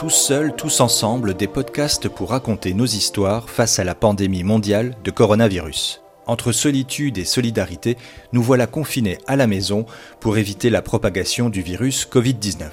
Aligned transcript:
Tous 0.00 0.08
seuls, 0.08 0.56
tous 0.56 0.80
ensemble, 0.80 1.34
des 1.34 1.46
podcasts 1.46 2.08
pour 2.08 2.30
raconter 2.30 2.72
nos 2.72 2.86
histoires 2.86 3.50
face 3.50 3.78
à 3.78 3.84
la 3.84 3.94
pandémie 3.94 4.44
mondiale 4.44 4.94
de 5.04 5.10
coronavirus. 5.10 6.00
Entre 6.26 6.52
solitude 6.52 7.18
et 7.18 7.26
solidarité, 7.26 7.98
nous 8.32 8.42
voilà 8.42 8.66
confinés 8.66 9.18
à 9.26 9.36
la 9.36 9.46
maison 9.46 9.84
pour 10.18 10.38
éviter 10.38 10.70
la 10.70 10.80
propagation 10.80 11.50
du 11.50 11.60
virus 11.60 12.08
Covid-19. 12.10 12.70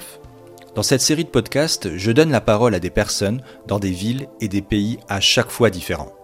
Dans 0.74 0.82
cette 0.82 1.02
série 1.02 1.24
de 1.24 1.28
podcasts, 1.28 1.98
je 1.98 2.12
donne 2.12 2.30
la 2.30 2.40
parole 2.40 2.74
à 2.74 2.80
des 2.80 2.88
personnes 2.88 3.42
dans 3.66 3.78
des 3.78 3.90
villes 3.90 4.26
et 4.40 4.48
des 4.48 4.62
pays 4.62 4.98
à 5.10 5.20
chaque 5.20 5.50
fois 5.50 5.68
différents. 5.68 6.14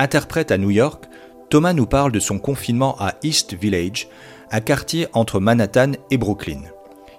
Interprète 0.00 0.50
à 0.50 0.58
New 0.58 0.70
York, 0.70 1.04
Thomas 1.48 1.74
nous 1.74 1.86
parle 1.86 2.10
de 2.10 2.18
son 2.18 2.40
confinement 2.40 2.96
à 2.98 3.14
East 3.22 3.54
Village, 3.54 4.08
un 4.50 4.60
quartier 4.60 5.06
entre 5.12 5.38
Manhattan 5.38 5.92
et 6.10 6.18
Brooklyn. 6.18 6.62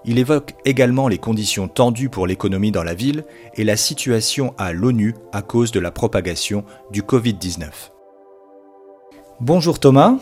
Il 0.05 0.19
évoque 0.19 0.53
également 0.65 1.07
les 1.07 1.17
conditions 1.17 1.69
tendues 1.69 2.09
pour 2.09 2.27
l'économie 2.27 2.71
dans 2.71 2.83
la 2.83 2.93
ville 2.93 3.23
et 3.55 3.63
la 3.63 3.77
situation 3.77 4.53
à 4.57 4.73
l'ONU 4.73 5.15
à 5.31 5.41
cause 5.41 5.71
de 5.71 5.79
la 5.79 5.91
propagation 5.91 6.65
du 6.91 7.03
Covid-19. 7.03 7.91
Bonjour 9.39 9.79
Thomas. 9.79 10.17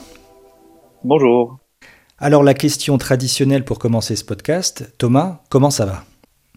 Bonjour. 1.04 1.58
Alors 2.20 2.44
la 2.44 2.54
question 2.54 3.00
traditionnelle 3.00 3.66
pour 3.66 3.80
commencer 3.80 4.16
ce 4.16 4.24
podcast, 4.24 4.94
Thomas, 5.00 5.42
comment 5.50 5.72
ça 5.72 5.88
va? 5.88 6.04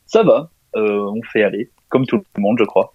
Ça 0.05 0.23
va, 0.23 0.51
euh, 0.77 1.11
on 1.11 1.23
fait 1.33 1.43
aller, 1.43 1.71
comme 1.89 2.05
tout 2.05 2.17
le 2.17 2.43
monde 2.43 2.59
je 2.59 2.65
crois. 2.65 2.93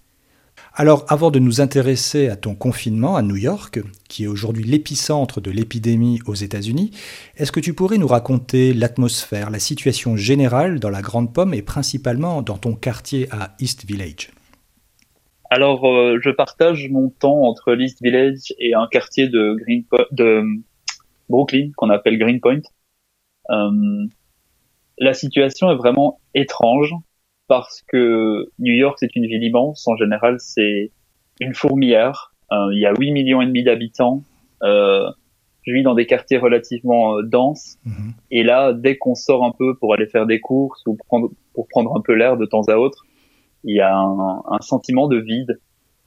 Alors, 0.72 1.04
avant 1.08 1.32
de 1.32 1.40
nous 1.40 1.60
intéresser 1.60 2.28
à 2.28 2.36
ton 2.36 2.54
confinement 2.54 3.16
à 3.16 3.22
New 3.22 3.36
York, 3.36 3.80
qui 4.08 4.24
est 4.24 4.28
aujourd'hui 4.28 4.62
l'épicentre 4.62 5.40
de 5.40 5.50
l'épidémie 5.50 6.20
aux 6.26 6.34
États-Unis, 6.34 6.92
est-ce 7.36 7.50
que 7.50 7.58
tu 7.58 7.74
pourrais 7.74 7.98
nous 7.98 8.06
raconter 8.06 8.72
l'atmosphère, 8.72 9.50
la 9.50 9.58
situation 9.58 10.16
générale 10.16 10.78
dans 10.78 10.90
la 10.90 11.02
Grande 11.02 11.34
Pomme 11.34 11.54
et 11.54 11.62
principalement 11.62 12.40
dans 12.42 12.56
ton 12.56 12.74
quartier 12.74 13.26
à 13.32 13.56
East 13.58 13.84
Village? 13.84 14.30
Alors, 15.50 15.88
euh, 15.88 16.18
je 16.22 16.30
partage 16.30 16.88
mon 16.88 17.10
temps 17.10 17.42
entre 17.42 17.72
l'East 17.72 18.00
Village 18.00 18.54
et 18.58 18.72
un 18.74 18.86
quartier 18.86 19.28
de, 19.28 19.56
Brooklyn 21.28 21.70
qu'on 21.76 21.90
appelle 21.90 22.18
Greenpoint. 22.18 22.62
Euh, 23.50 24.06
la 24.98 25.14
situation 25.14 25.72
est 25.72 25.76
vraiment 25.76 26.20
étrange 26.34 26.94
parce 27.50 27.82
que 27.88 28.48
New 28.60 28.74
York, 28.74 28.98
c'est 29.00 29.16
une 29.16 29.26
ville 29.26 29.42
immense. 29.42 29.88
En 29.88 29.96
général, 29.96 30.36
c'est 30.38 30.92
une 31.40 31.52
fourmilière. 31.52 32.32
Euh, 32.52 32.68
il 32.72 32.78
y 32.78 32.86
a 32.86 32.94
8 32.96 33.10
millions 33.10 33.42
et 33.42 33.46
demi 33.46 33.64
d'habitants. 33.64 34.22
Euh, 34.62 35.10
je 35.66 35.72
vis 35.72 35.82
dans 35.82 35.96
des 35.96 36.06
quartiers 36.06 36.38
relativement 36.38 37.18
euh, 37.18 37.22
denses. 37.22 37.76
Mhm. 37.84 38.12
Et 38.30 38.44
là, 38.44 38.72
dès 38.72 38.96
qu'on 38.98 39.16
sort 39.16 39.44
un 39.44 39.50
peu 39.50 39.74
pour 39.74 39.92
aller 39.94 40.06
faire 40.06 40.26
des 40.26 40.38
courses 40.38 40.80
ou 40.86 40.94
prendre, 40.94 41.30
pour 41.52 41.66
prendre 41.66 41.96
un 41.96 42.00
peu 42.00 42.14
l'air 42.14 42.36
de 42.36 42.46
temps 42.46 42.62
à 42.68 42.76
autre, 42.76 43.04
il 43.64 43.74
y 43.74 43.80
a 43.80 43.96
un, 43.96 44.44
un 44.48 44.60
sentiment 44.60 45.08
de 45.08 45.16
vide. 45.16 45.58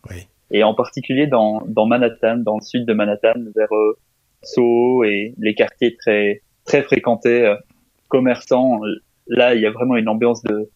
Oui. 0.10 0.28
Et 0.50 0.64
en 0.64 0.74
particulier 0.74 1.28
dans, 1.28 1.62
dans 1.68 1.88
Manhattan, 1.88 2.38
dans 2.38 2.56
le 2.56 2.62
sud 2.62 2.86
de 2.86 2.94
Manhattan, 2.94 3.34
vers 3.54 3.74
euh, 3.74 3.98
Soho 4.44 5.04
et 5.04 5.36
les 5.38 5.56
quartiers 5.56 5.98
très 5.98 6.42
très 6.64 6.84
fréquentés, 6.84 7.46
euh, 7.46 7.56
commerçants. 8.08 8.80
Là, 9.28 9.56
il 9.56 9.62
y 9.62 9.66
a 9.66 9.72
vraiment 9.72 9.98
une 9.98 10.08
ambiance 10.08 10.42
de 10.44 10.70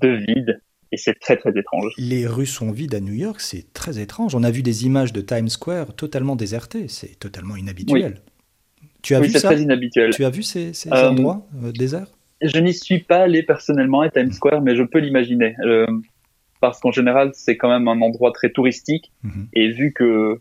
de 0.00 0.08
vide. 0.08 0.60
Et 0.92 0.96
c'est 0.96 1.18
très 1.18 1.36
très 1.36 1.50
étrange. 1.50 1.92
Les 1.98 2.26
rues 2.26 2.46
sont 2.46 2.70
vides 2.70 2.94
à 2.94 3.00
New 3.00 3.12
York, 3.12 3.40
c'est 3.40 3.72
très 3.72 3.98
étrange. 3.98 4.34
On 4.34 4.44
a 4.44 4.50
vu 4.50 4.62
des 4.62 4.86
images 4.86 5.12
de 5.12 5.20
Times 5.20 5.48
Square 5.48 5.94
totalement 5.96 6.36
désertées, 6.36 6.86
c'est 6.88 7.18
totalement 7.18 7.56
inhabituel. 7.56 8.20
Tu 9.02 9.14
as 9.14 9.20
vu 9.20 9.30
ça 9.30 9.40
très 9.40 9.60
inhabituel. 9.60 10.10
Tu 10.10 10.24
as 10.24 10.30
vu 10.30 10.42
ces, 10.42 10.72
euh, 10.90 11.10
endroits 11.10 11.46
euh, 11.62 11.70
déserts? 11.70 12.08
Je 12.42 12.58
n'y 12.58 12.74
suis 12.74 12.98
pas 12.98 13.18
allé 13.18 13.44
personnellement 13.44 14.00
à 14.00 14.10
Times 14.10 14.32
Square, 14.32 14.62
mais 14.62 14.74
je 14.74 14.82
peux 14.82 14.98
l'imaginer. 14.98 15.54
Euh, 15.60 15.86
parce 16.60 16.80
qu'en 16.80 16.90
général, 16.90 17.30
c'est 17.32 17.56
quand 17.56 17.68
même 17.68 17.86
un 17.86 18.00
endroit 18.00 18.32
très 18.32 18.50
touristique. 18.50 19.12
Mhm. 19.22 19.48
Et 19.54 19.70
vu 19.70 19.92
que 19.92 20.40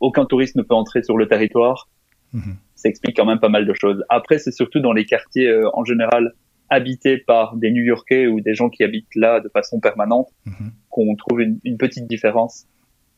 aucun 0.00 0.26
touriste 0.26 0.56
ne 0.56 0.62
peut 0.62 0.74
entrer 0.74 1.02
sur 1.02 1.16
le 1.16 1.26
territoire, 1.28 1.88
mhm. 2.34 2.56
ça 2.74 2.90
explique 2.90 3.16
quand 3.16 3.24
même 3.24 3.40
pas 3.40 3.48
mal 3.48 3.66
de 3.66 3.72
choses. 3.72 4.04
Après, 4.10 4.38
c'est 4.38 4.52
surtout 4.52 4.80
dans 4.80 4.92
les 4.92 5.06
quartiers 5.06 5.50
en 5.72 5.84
général 5.84 6.34
habité 6.70 7.18
par 7.18 7.56
des 7.56 7.70
New-Yorkais 7.70 8.26
ou 8.26 8.40
des 8.40 8.54
gens 8.54 8.70
qui 8.70 8.84
habitent 8.84 9.14
là 9.14 9.40
de 9.40 9.48
façon 9.48 9.80
permanente 9.80 10.28
mhm. 10.46 10.72
qu'on 10.88 11.14
trouve 11.16 11.40
une, 11.40 11.78
petite 11.78 12.06
différence. 12.06 12.66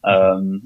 Mhm. 0.05 0.13
Euh, 0.13 0.59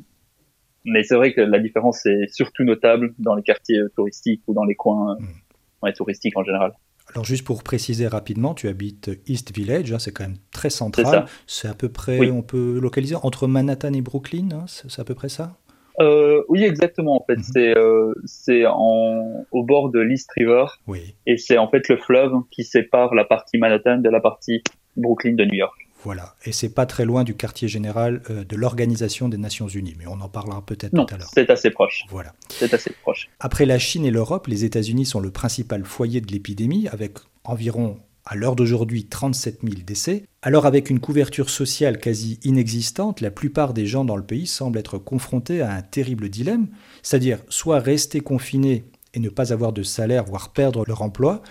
mais 0.84 1.02
c'est 1.02 1.14
vrai 1.14 1.34
que 1.34 1.40
la 1.40 1.58
différence 1.58 2.06
est 2.06 2.32
surtout 2.32 2.64
notable 2.64 3.14
dans 3.18 3.34
les 3.34 3.42
quartiers 3.42 3.80
touristiques 3.94 4.42
ou 4.46 4.54
dans 4.54 4.64
les 4.64 4.74
coins 4.74 5.16
mhm. 5.20 5.92
touristiques 5.92 6.36
en 6.36 6.44
général. 6.44 6.72
Alors 7.14 7.24
juste 7.24 7.44
pour 7.44 7.62
préciser 7.64 8.06
rapidement, 8.06 8.54
tu 8.54 8.68
habites 8.68 9.10
East 9.26 9.54
Village, 9.54 9.92
hein, 9.92 9.98
c'est 9.98 10.12
quand 10.12 10.24
même 10.24 10.38
très 10.52 10.70
central. 10.70 11.26
C'est 11.46 11.66
à 11.66 11.74
peu 11.74 11.88
près, 11.88 12.30
on 12.30 12.42
peut 12.42 12.78
localiser 12.78 13.16
entre 13.16 13.48
Manhattan 13.48 13.92
et 13.94 14.00
Brooklyn, 14.00 14.48
hein, 14.52 14.64
c'est 14.66 15.00
à 15.00 15.04
peu 15.04 15.14
près 15.14 15.28
ça? 15.28 15.56
Euh, 16.00 16.42
oui, 16.48 16.64
exactement. 16.64 17.16
En 17.20 17.24
fait, 17.24 17.36
mhm. 17.36 17.42
c'est 17.42 17.76
euh, 17.76 18.14
c'est 18.24 18.64
au 18.66 19.62
bord 19.64 19.90
de 19.90 20.00
l'East 20.00 20.30
River. 20.36 20.64
Oui. 20.86 21.14
Et 21.26 21.36
c'est 21.36 21.58
en 21.58 21.68
fait 21.68 21.88
le 21.88 21.96
fleuve 21.96 22.32
qui 22.50 22.64
sépare 22.64 23.14
la 23.14 23.24
partie 23.24 23.58
Manhattan 23.58 23.98
de 23.98 24.08
la 24.08 24.20
partie 24.20 24.62
Brooklyn 24.96 25.34
de 25.34 25.44
New 25.44 25.54
York. 25.54 25.86
Voilà. 26.02 26.34
Et 26.46 26.52
c'est 26.52 26.74
pas 26.74 26.86
très 26.86 27.04
loin 27.04 27.24
du 27.24 27.34
quartier 27.36 27.68
général 27.68 28.22
euh, 28.30 28.42
de 28.44 28.56
l'Organisation 28.56 29.28
des 29.28 29.36
Nations 29.36 29.68
Unies, 29.68 29.94
mais 29.98 30.06
on 30.06 30.20
en 30.20 30.28
parlera 30.28 30.64
peut-être 30.64 30.94
tout 30.94 31.14
à 31.14 31.18
l'heure. 31.18 31.28
C'est 31.32 31.50
assez 31.50 31.70
proche. 31.70 32.04
Voilà. 32.08 32.32
C'est 32.48 32.72
assez 32.72 32.92
proche. 33.02 33.28
Après 33.38 33.66
la 33.66 33.78
Chine 33.78 34.06
et 34.06 34.10
l'Europe, 34.10 34.46
les 34.46 34.64
États-Unis 34.64 35.04
sont 35.04 35.20
le 35.20 35.30
principal 35.30 35.84
foyer 35.84 36.22
de 36.22 36.32
l'épidémie, 36.32 36.88
avec 36.88 37.18
environ 37.44 37.98
à 38.24 38.36
l'heure 38.36 38.56
d'aujourd'hui 38.56 39.06
37 39.06 39.60
000 39.62 39.74
décès. 39.86 40.24
Alors 40.42 40.66
avec 40.66 40.90
une 40.90 41.00
couverture 41.00 41.50
sociale 41.50 41.98
quasi 41.98 42.38
inexistante, 42.44 43.20
la 43.20 43.30
plupart 43.30 43.74
des 43.74 43.86
gens 43.86 44.04
dans 44.04 44.16
le 44.16 44.22
pays 44.22 44.46
semblent 44.46 44.78
être 44.78 44.98
confrontés 44.98 45.62
à 45.62 45.72
un 45.72 45.82
terrible 45.82 46.28
dilemme, 46.28 46.68
c'est-à-dire 47.02 47.38
soit 47.48 47.78
rester 47.80 48.20
confinés 48.20 48.84
et 49.14 49.20
ne 49.20 49.28
pas 49.28 49.52
avoir 49.52 49.72
de 49.72 49.82
salaire, 49.82 50.24
voire 50.24 50.52
perdre 50.52 50.84
leur 50.86 51.02
emploi, 51.02 51.42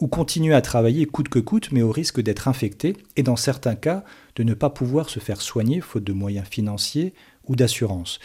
ou 0.00 0.08
continuer 0.08 0.54
à 0.54 0.62
travailler 0.62 1.06
coûte 1.06 1.28
que 1.28 1.38
coûte, 1.38 1.72
mais 1.72 1.82
au 1.82 1.90
risque 1.90 2.20
d'être 2.20 2.48
infectés, 2.48 2.96
et 3.16 3.22
dans 3.22 3.36
certains 3.36 3.74
cas, 3.74 4.04
de 4.36 4.42
ne 4.42 4.54
pas 4.54 4.70
pouvoir 4.70 5.10
se 5.10 5.20
faire 5.20 5.42
soigner 5.42 5.80
faute 5.80 6.04
de 6.04 6.12
moyens 6.12 6.46
financiers 6.48 7.12
ou 7.46 7.56
d'assurance. 7.56 8.18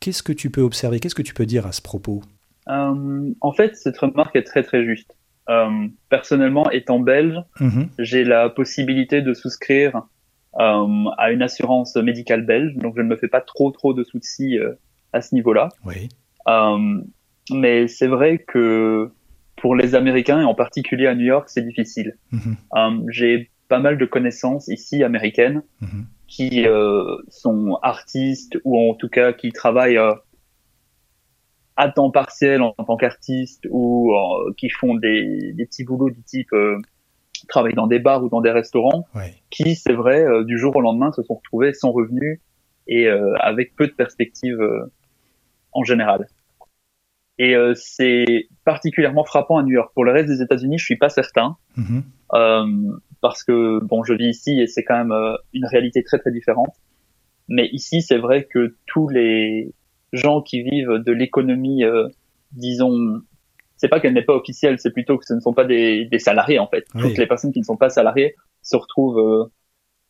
Qu'est-ce 0.00 0.22
que 0.22 0.32
tu 0.32 0.50
peux 0.50 0.62
observer? 0.62 0.98
Qu'est-ce 0.98 1.14
que 1.14 1.22
tu 1.22 1.34
peux 1.34 1.44
dire 1.44 1.66
à 1.66 1.72
ce 1.72 1.82
propos? 1.82 2.22
Euh, 2.68 3.34
En 3.40 3.52
fait, 3.52 3.76
cette 3.76 3.98
remarque 3.98 4.36
est 4.36 4.44
très 4.44 4.62
très 4.62 4.84
juste. 4.84 5.14
Euh, 5.50 5.88
personnellement, 6.08 6.70
étant 6.70 7.00
belge, 7.00 7.42
mhm. 7.58 7.88
j'ai 7.98 8.22
la 8.22 8.48
possibilité 8.48 9.20
de 9.20 9.34
souscrire 9.34 10.02
euh, 10.60 11.04
à 11.18 11.32
une 11.32 11.42
assurance 11.42 11.96
médicale 11.96 12.46
belge, 12.46 12.76
donc 12.76 12.94
je 12.96 13.02
ne 13.02 13.08
me 13.08 13.16
fais 13.16 13.28
pas 13.28 13.40
trop 13.40 13.72
trop 13.72 13.92
de 13.92 14.04
soucis 14.04 14.58
euh, 14.58 14.74
à 15.12 15.20
ce 15.20 15.34
niveau-là. 15.34 15.68
Oui. 15.84 16.08
mais 17.50 17.88
c'est 17.88 18.06
vrai 18.06 18.38
que 18.38 19.10
pour 19.56 19.74
les 19.74 19.94
Américains 19.96 20.40
et 20.40 20.44
en 20.44 20.54
particulier 20.54 21.08
à 21.08 21.14
New 21.16 21.26
York, 21.26 21.48
c'est 21.48 21.66
difficile. 21.66 22.16
Mhm. 22.30 23.06
j'ai 23.08 23.50
pas 23.68 23.80
mal 23.80 23.98
de 23.98 24.04
connaissances 24.04 24.68
ici 24.68 25.02
américaines 25.02 25.62
mhm. 25.80 26.06
qui 26.28 26.64
sont 27.28 27.76
artistes 27.82 28.56
ou 28.64 28.78
en 28.78 28.94
tout 28.94 29.08
cas 29.08 29.32
qui 29.32 29.50
travaillent 29.50 29.98
à 31.76 31.90
temps 31.90 32.10
partiel 32.10 32.62
en, 32.62 32.72
tant 32.72 32.96
qu'artiste 32.96 33.66
ou 33.70 34.12
euh, 34.12 34.52
qui 34.56 34.68
font 34.68 34.94
des, 34.94 35.52
des, 35.52 35.66
petits 35.66 35.84
boulots 35.84 36.10
du 36.10 36.22
type 36.22 36.52
euh, 36.52 36.76
travailler 37.48 37.74
dans 37.74 37.86
des 37.86 37.98
bars 37.98 38.22
ou 38.22 38.28
dans 38.28 38.40
des 38.40 38.50
restaurants, 38.50 39.06
qui, 39.50 39.74
c'est 39.74 39.94
vrai, 39.94 40.22
euh, 40.22 40.44
du 40.44 40.58
jour 40.58 40.76
au 40.76 40.80
lendemain 40.80 41.10
se 41.12 41.22
sont 41.22 41.34
retrouvés 41.34 41.72
sans 41.72 41.90
revenus 41.90 42.40
et 42.86 43.08
avec 43.08 43.76
peu 43.76 43.86
de 43.86 43.92
perspectives 43.92 44.58
en 45.70 45.84
général. 45.84 46.26
Et 47.38 47.54
c'est 47.76 48.48
particulièrement 48.64 49.22
frappant 49.22 49.58
à 49.58 49.62
New 49.62 49.70
York. 49.70 49.92
Pour 49.94 50.04
le 50.04 50.10
reste 50.10 50.26
des 50.26 50.42
États-Unis, 50.42 50.76
je 50.76 50.86
suis 50.86 50.96
pas 50.96 51.08
certain, 51.08 51.56
mm-hmm. 51.78 52.98
parce 53.20 53.44
que 53.44 53.78
bon, 53.84 54.02
je 54.02 54.12
vis 54.14 54.30
ici 54.30 54.60
et 54.60 54.66
c'est 54.66 54.82
quand 54.82 55.04
même 55.04 55.36
une 55.52 55.66
réalité 55.66 56.02
très 56.02 56.18
très 56.18 56.32
différente. 56.32 56.74
Mais 57.46 57.68
ici, 57.68 58.02
c'est 58.02 58.18
vrai 58.18 58.44
que 58.44 58.74
tous 58.86 59.08
les 59.08 59.72
gens 60.12 60.42
qui 60.42 60.62
vivent 60.62 61.02
de 61.04 61.12
l'économie, 61.12 61.84
euh, 61.84 62.08
disons, 62.52 63.20
c'est 63.76 63.88
pas 63.88 64.00
qu'elle 64.00 64.12
n'est 64.12 64.24
pas 64.24 64.34
officielle, 64.34 64.78
c'est 64.78 64.90
plutôt 64.90 65.18
que 65.18 65.24
ce 65.24 65.34
ne 65.34 65.40
sont 65.40 65.54
pas 65.54 65.64
des, 65.64 66.04
des 66.04 66.18
salariés 66.18 66.58
en 66.58 66.66
fait. 66.66 66.86
Toutes 66.98 67.16
les 67.16 67.26
personnes 67.26 67.52
qui 67.52 67.60
ne 67.60 67.64
sont 67.64 67.76
pas 67.76 67.90
salariées 67.90 68.34
se 68.62 68.76
retrouvent 68.76 69.18
euh, 69.18 69.50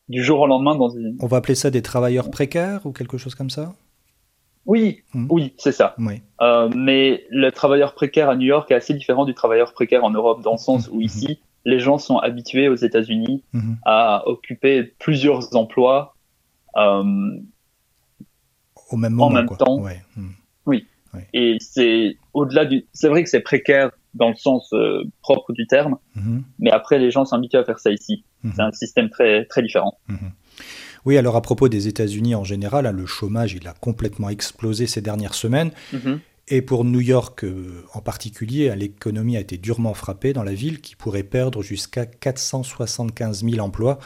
du 0.08 0.24
jour 0.24 0.40
au 0.40 0.46
lendemain 0.46 0.74
dans 0.74 0.88
une. 0.88 1.16
On 1.20 1.26
va 1.26 1.36
appeler 1.38 1.54
ça 1.54 1.70
des 1.70 1.82
travailleurs 1.82 2.30
précaires 2.30 2.84
ou 2.84 2.92
quelque 2.92 3.16
chose 3.16 3.34
comme 3.34 3.50
ça? 3.50 3.72
Oui, 4.66 5.02
hmm. 5.14 5.26
oui, 5.30 5.54
c'est 5.56 5.72
ça. 5.72 5.94
Oui. 5.98 6.22
Euh, 6.40 6.68
mais 6.74 7.24
le 7.30 7.50
travailleur 7.50 7.94
précaire 7.94 8.28
à 8.28 8.36
New 8.36 8.46
York 8.46 8.70
est 8.70 8.74
assez 8.74 8.94
différent 8.94 9.24
du 9.24 9.34
travailleur 9.34 9.72
précaire 9.72 10.04
en 10.04 10.10
Europe, 10.10 10.42
dans 10.42 10.52
le 10.52 10.58
sens 10.58 10.88
où 10.88 10.98
hmm. 10.98 11.02
ici, 11.02 11.40
les 11.64 11.78
gens 11.78 11.98
sont 11.98 12.18
habitués 12.18 12.68
aux 12.68 12.76
États-Unis 12.76 13.42
hmm. 13.52 13.74
à 13.84 14.26
occuper 14.26 14.82
plusieurs 14.98 15.54
emplois. 15.56 16.14
Euh, 16.76 17.04
au 18.90 18.96
même 18.96 19.12
moment. 19.12 19.26
En 19.26 19.30
même 19.30 19.48
temps. 19.56 19.82
Hmm. 20.16 20.30
Oui. 20.66 20.86
Et 21.32 21.56
c'est 21.60 22.16
au-delà 22.34 22.64
du. 22.64 22.86
C'est 22.92 23.08
vrai 23.08 23.22
que 23.24 23.28
c'est 23.28 23.40
précaire 23.40 23.90
dans 24.14 24.28
le 24.28 24.34
sens 24.34 24.72
euh, 24.72 25.04
propre 25.22 25.52
du 25.52 25.66
terme, 25.66 25.96
mhm. 26.16 26.42
mais 26.58 26.70
après 26.70 26.98
les 26.98 27.10
gens 27.10 27.24
sont 27.24 27.36
habitués 27.36 27.58
à 27.58 27.64
faire 27.64 27.78
ça 27.78 27.90
ici. 27.90 28.24
Mhm. 28.42 28.52
C'est 28.56 28.62
un 28.62 28.72
système 28.72 29.10
très 29.10 29.44
très 29.46 29.62
différent. 29.62 29.98
Mhm. 30.08 30.32
Oui, 31.06 31.16
alors 31.16 31.36
à 31.36 31.42
propos 31.42 31.68
des 31.68 31.88
États-Unis 31.88 32.34
en 32.34 32.44
général, 32.44 32.86
hein, 32.86 32.92
le 32.92 33.06
chômage 33.06 33.54
il 33.54 33.66
a 33.66 33.72
complètement 33.72 34.28
explosé 34.28 34.86
ces 34.86 35.00
dernières 35.00 35.34
semaines. 35.34 35.70
Et 36.52 36.62
pour 36.62 36.84
New 36.84 37.00
York 37.00 37.44
euh, 37.44 37.84
en 37.94 38.00
particulier, 38.00 38.70
hein, 38.70 38.74
l'économie 38.74 39.36
a 39.36 39.40
été 39.40 39.56
durement 39.56 39.94
frappée 39.94 40.32
dans 40.32 40.42
la 40.42 40.52
ville 40.52 40.80
qui 40.80 40.96
pourrait 40.96 41.22
perdre 41.22 41.62
jusqu'à 41.62 42.06
475 42.06 43.44
000 43.44 43.64
emplois 43.64 44.00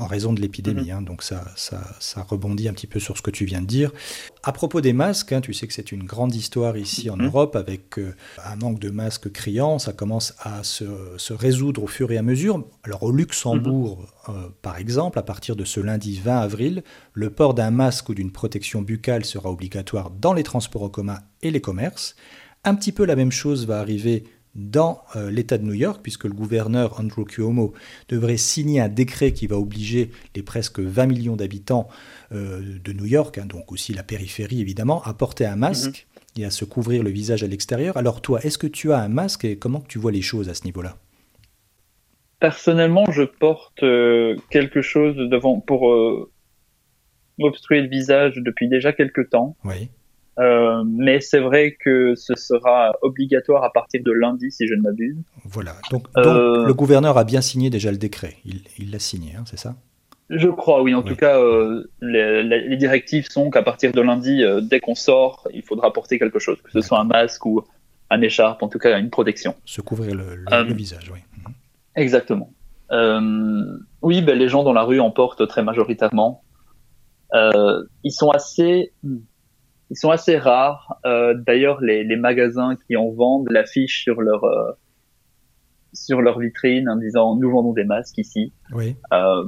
en 0.00 0.06
raison 0.06 0.32
de 0.32 0.40
l'épidémie. 0.40 0.90
Mhm. 0.90 0.90
Hein, 0.90 1.02
donc 1.02 1.22
ça, 1.22 1.44
ça, 1.56 2.22
rebondit 2.28 2.68
un 2.68 2.72
petit 2.72 2.86
peu 2.86 2.98
sur 2.98 3.16
ce 3.16 3.22
que 3.22 3.30
tu 3.30 3.44
viens 3.44 3.60
de 3.60 3.66
dire. 3.66 3.92
À 4.42 4.52
propos 4.52 4.80
des 4.80 4.92
masques, 4.92 5.32
hein, 5.32 5.40
tu 5.40 5.52
sais 5.52 5.66
que 5.66 5.74
c'est 5.74 5.92
une 5.92 6.04
grande 6.04 6.34
histoire 6.34 6.76
ici 6.76 7.10
en 7.10 7.16
mhm. 7.16 7.26
Europe 7.26 7.54
avec 7.54 7.98
euh, 7.98 8.14
un 8.44 8.56
manque 8.56 8.78
de 8.78 8.90
masques 8.90 9.30
criant. 9.30 9.78
Ça 9.78 9.92
commence 9.92 10.34
à 10.40 10.64
se, 10.64 10.84
résoudre 11.32 11.82
au 11.82 11.86
fur 11.86 12.10
et 12.10 12.16
à 12.16 12.22
mesure. 12.22 12.64
Alors 12.82 13.02
au 13.02 13.12
Luxembourg, 13.12 14.08
mhm. 14.28 14.34
euh, 14.34 14.48
par 14.62 14.78
exemple, 14.78 15.18
à 15.18 15.22
partir 15.22 15.54
de 15.54 15.64
ce 15.64 15.80
lundi 15.80 16.18
20 16.18 16.38
avril, 16.38 16.82
le 17.12 17.30
port 17.30 17.52
d'un 17.52 17.70
masque 17.70 18.08
ou 18.08 18.14
d'une 18.14 18.32
protection 18.32 18.80
buccale 18.80 19.24
sera 19.24 19.50
obligatoire 19.50 20.10
dans 20.10 20.32
les 20.32 20.42
transports 20.42 20.82
en 20.82 20.88
commun 20.88 21.18
et 21.42 21.50
les 21.50 21.60
commerces. 21.60 22.16
Un 22.64 22.74
petit 22.74 22.92
peu 22.92 23.04
la 23.04 23.16
même 23.16 23.32
chose 23.32 23.66
va 23.66 23.80
arriver 23.80 24.24
dans 24.54 25.02
euh, 25.14 25.30
l'État 25.30 25.58
de 25.58 25.64
New 25.64 25.74
York, 25.74 26.00
puisque 26.02 26.24
le 26.24 26.32
gouverneur 26.32 26.98
Andrew 26.98 27.24
Cuomo 27.24 27.72
devrait 28.08 28.36
signer 28.36 28.80
un 28.80 28.88
décret 28.88 29.32
qui 29.32 29.46
va 29.46 29.56
obliger 29.56 30.10
les 30.34 30.42
presque 30.42 30.80
20 30.80 31.06
millions 31.06 31.36
d'habitants 31.36 31.88
euh, 32.32 32.60
de 32.82 32.92
New 32.92 33.06
York, 33.06 33.38
hein, 33.38 33.46
donc 33.46 33.70
aussi 33.70 33.94
la 33.94 34.02
périphérie 34.02 34.60
évidemment, 34.60 35.02
à 35.04 35.14
porter 35.14 35.46
un 35.46 35.56
masque 35.56 36.06
mhm. 36.36 36.42
et 36.42 36.46
à 36.46 36.50
se 36.50 36.64
couvrir 36.64 37.02
le 37.02 37.10
visage 37.10 37.44
à 37.44 37.46
l'extérieur. 37.46 37.96
Alors 37.96 38.20
toi, 38.20 38.40
est-ce 38.42 38.58
que 38.58 38.66
tu 38.66 38.92
as 38.92 38.98
un 38.98 39.08
masque 39.08 39.44
et 39.44 39.56
comment 39.56 39.82
tu 39.86 39.98
vois 39.98 40.12
les 40.12 40.22
choses 40.22 40.48
à 40.48 40.54
ce 40.54 40.64
niveau-là? 40.64 40.96
Personnellement, 42.40 43.10
je 43.12 43.22
porte 43.22 43.82
euh, 43.82 44.34
quelque 44.50 44.82
chose 44.82 45.14
devant 45.16 45.60
pour 45.60 45.94
m'obstruer 47.38 47.82
le 47.82 47.88
visage 47.88 48.34
depuis 48.36 48.68
déjà 48.68 48.92
quelques 48.92 49.30
temps. 49.30 49.56
Oui. 49.64 49.90
Euh, 50.40 50.84
mais 50.86 51.20
c'est 51.20 51.40
vrai 51.40 51.76
que 51.78 52.14
ce 52.14 52.34
sera 52.34 52.92
obligatoire 53.02 53.62
à 53.62 53.72
partir 53.72 54.02
de 54.02 54.10
lundi, 54.10 54.50
si 54.50 54.66
je 54.66 54.74
ne 54.74 54.82
m'abuse. 54.82 55.16
Voilà. 55.44 55.74
Donc, 55.90 56.06
euh, 56.16 56.64
le 56.66 56.74
gouverneur 56.74 57.18
a 57.18 57.24
bien 57.24 57.40
signé 57.40 57.68
déjà 57.68 57.90
le 57.90 57.98
décret. 57.98 58.36
Il 58.44 58.90
l'a 58.90 58.98
signé, 58.98 59.34
hein, 59.36 59.44
c'est 59.46 59.58
ça? 59.58 59.74
Je 60.30 60.48
crois, 60.48 60.82
oui. 60.82 60.94
En 60.94 61.02
tout 61.02 61.16
cas, 61.16 61.38
euh, 61.38 61.84
les, 62.00 62.76
directives 62.76 63.26
sont 63.28 63.50
qu'à 63.50 63.62
partir 63.62 63.92
de 63.92 64.00
lundi, 64.00 64.42
dès 64.62 64.80
qu'on 64.80 64.94
sort, 64.94 65.46
il 65.52 65.62
faudra 65.62 65.92
porter 65.92 66.18
quelque 66.18 66.38
chose, 66.38 66.58
que 66.62 66.70
ce 66.70 66.80
soit 66.80 67.00
un 67.00 67.04
masque 67.04 67.44
ou 67.44 67.62
un 68.08 68.22
écharpe, 68.22 68.62
en 68.62 68.68
tout 68.68 68.78
cas 68.78 68.98
une 68.98 69.10
protection. 69.10 69.54
Se 69.64 69.80
couvrir 69.80 70.14
le, 70.14 70.72
visage, 70.72 71.10
oui. 71.12 71.18
Mhm. 71.36 71.54
Exactement. 71.96 72.50
oui, 74.02 74.22
ben, 74.22 74.38
les 74.38 74.48
gens 74.48 74.62
dans 74.62 74.72
la 74.72 74.84
rue 74.84 75.00
en 75.00 75.10
portent 75.10 75.46
très 75.48 75.64
majoritairement. 75.64 76.44
ils 77.34 78.12
sont 78.12 78.30
assez 78.30 78.92
ils 79.90 79.96
sont 79.96 80.10
assez 80.10 80.38
rares. 80.38 80.98
Euh, 81.04 81.34
D'ailleurs, 81.34 81.80
les, 81.80 82.04
les, 82.04 82.16
magasins 82.16 82.76
qui 82.86 82.96
en 82.96 83.10
vendent 83.10 83.48
l'affichent 83.50 84.02
sur 84.02 84.20
leur 84.20 84.44
euh, 84.44 84.72
sur 85.92 86.22
leur 86.22 86.38
vitrine 86.38 86.88
en 86.88 86.96
disant 86.96 87.36
nous 87.36 87.50
vendons 87.50 87.72
des 87.72 87.84
masques 87.84 88.18
ici. 88.18 88.52
Oui. 88.72 88.96
Euh, 89.12 89.44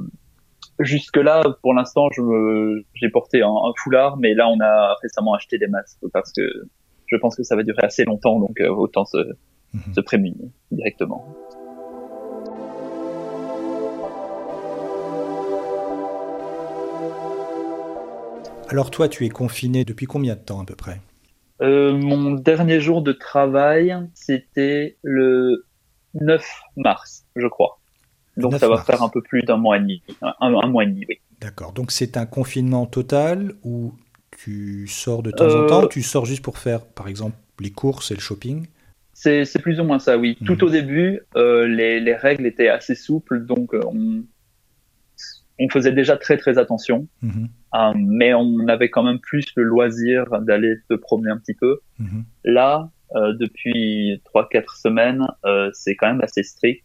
jusque 0.79 1.17
là, 1.17 1.43
pour 1.61 1.73
l'instant, 1.73 2.07
je 2.11 2.83
j'ai 2.93 3.09
porté 3.09 3.41
un, 3.41 3.47
un, 3.47 3.73
foulard, 3.81 4.17
mais 4.17 4.33
là, 4.33 4.49
on 4.49 4.59
a 4.59 4.95
récemment 5.01 5.33
acheté 5.33 5.57
des 5.57 5.67
masques 5.67 5.99
parce 6.11 6.31
que 6.33 6.41
je 7.07 7.15
pense 7.17 7.35
que 7.35 7.43
ça 7.43 7.55
va 7.55 7.63
durer 7.63 7.83
assez 7.83 8.03
longtemps, 8.03 8.39
donc 8.39 8.59
euh, 8.59 8.69
autant 8.69 9.05
se, 9.05 9.17
mhm. 9.73 9.93
se 9.93 10.01
prémunir 10.01 10.49
directement. 10.71 11.25
Alors 18.73 18.89
toi, 18.89 19.07
tu 19.07 19.23
es 19.23 19.29
confiné 19.29 19.85
depuis 19.85 20.07
combien 20.07 20.33
de 20.33 20.39
temps 20.39 20.59
à 20.59 20.65
peu 20.65 20.73
près? 20.73 20.99
Euh, 21.61 21.93
Mon 21.93 22.31
dernier 22.31 22.79
jour 22.79 23.03
de 23.03 23.11
travail, 23.11 23.95
c'était 24.15 24.97
le 25.03 25.67
9 26.15 26.43
mars, 26.77 27.23
je 27.35 27.45
crois. 27.45 27.79
Donc 28.35 28.55
ça 28.55 28.67
va 28.67 28.77
faire 28.77 29.03
un 29.03 29.09
peu 29.09 29.21
plus 29.21 29.43
d'un 29.43 29.57
mois 29.57 29.77
et 29.77 29.79
demi. 29.79 30.01
Un, 30.39 30.49
mois 30.49 30.85
et 30.85 30.87
demi, 30.87 31.05
oui. 31.07 31.19
D'accord. 31.39 31.73
Donc 31.73 31.91
c'est 31.91 32.17
un 32.17 32.25
confinement 32.25 32.87
total 32.87 33.53
où 33.61 33.93
tu 34.39 34.87
sors 34.87 35.21
de 35.21 35.29
temps 35.29 35.53
en 35.53 35.67
temps? 35.67 35.81
Ou 35.81 35.85
euh, 35.85 35.89
tu 35.89 36.01
sors 36.01 36.25
juste 36.25 36.41
pour 36.41 36.57
faire, 36.57 36.83
par 36.83 37.07
exemple, 37.07 37.35
les 37.59 37.69
courses 37.69 38.09
et 38.09 38.15
le 38.15 38.21
shopping? 38.21 38.65
C'est 39.13 39.61
plus 39.61 39.79
ou 39.79 39.83
moins 39.83 39.99
ça, 39.99 40.17
oui. 40.17 40.35
Tout 40.47 40.55
mhm. 40.55 40.63
au 40.63 40.69
début, 40.71 41.19
euh, 41.35 41.67
les, 41.67 41.99
les, 41.99 42.15
règles 42.15 42.47
étaient 42.47 42.69
assez 42.69 42.95
souples, 42.95 43.45
donc 43.45 43.75
on, 43.85 44.23
on 45.59 45.69
faisait 45.69 45.91
déjà 45.91 46.17
très 46.17 46.37
très 46.37 46.57
attention, 46.57 47.07
mhm. 47.21 47.47
euh, 47.75 47.93
mais 47.95 48.33
on 48.33 48.67
avait 48.67 48.89
quand 48.89 49.03
même 49.03 49.19
plus 49.19 49.45
le 49.55 49.63
loisir 49.63 50.25
d'aller 50.41 50.75
se 50.89 50.95
promener 50.95 51.31
un 51.31 51.37
petit 51.37 51.53
peu. 51.53 51.79
Mhm. 51.99 52.25
Là, 52.43 52.89
euh, 53.15 53.33
depuis 53.33 54.21
trois 54.25 54.49
quatre 54.49 54.77
semaines, 54.77 55.27
euh, 55.45 55.69
c'est 55.73 55.95
quand 55.95 56.07
même 56.07 56.21
assez 56.21 56.43
strict. 56.43 56.83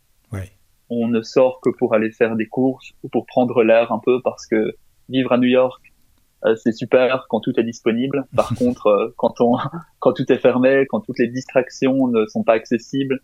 On 0.91 1.07
ne 1.07 1.21
sort 1.21 1.61
que 1.61 1.69
pour 1.69 1.93
aller 1.93 2.11
faire 2.11 2.35
des 2.35 2.47
courses 2.47 2.93
ou 3.03 3.11
pour 3.11 3.27
prendre 3.27 3.63
l'air 3.63 3.93
un 3.93 4.01
peu 4.03 4.23
parce 4.23 4.47
que 4.47 4.75
vivre 5.11 5.33
à 5.33 5.37
New 5.37 5.49
York, 5.49 5.83
c'est 6.57 6.73
super 6.73 7.27
quand 7.29 7.41
tout 7.41 7.53
est 7.61 7.63
disponible. 7.63 8.25
Par 8.35 8.55
contre, 8.55 9.13
quand 9.19 9.39
on 9.43 9.59
quand 9.99 10.15
tout 10.15 10.33
est 10.33 10.39
fermé, 10.39 10.87
quand 10.89 11.01
toutes 11.01 11.19
les 11.19 11.29
distractions 11.29 12.09
ne 12.09 12.25
sont 12.25 12.43
pas 12.43 12.55
accessibles, 12.55 13.21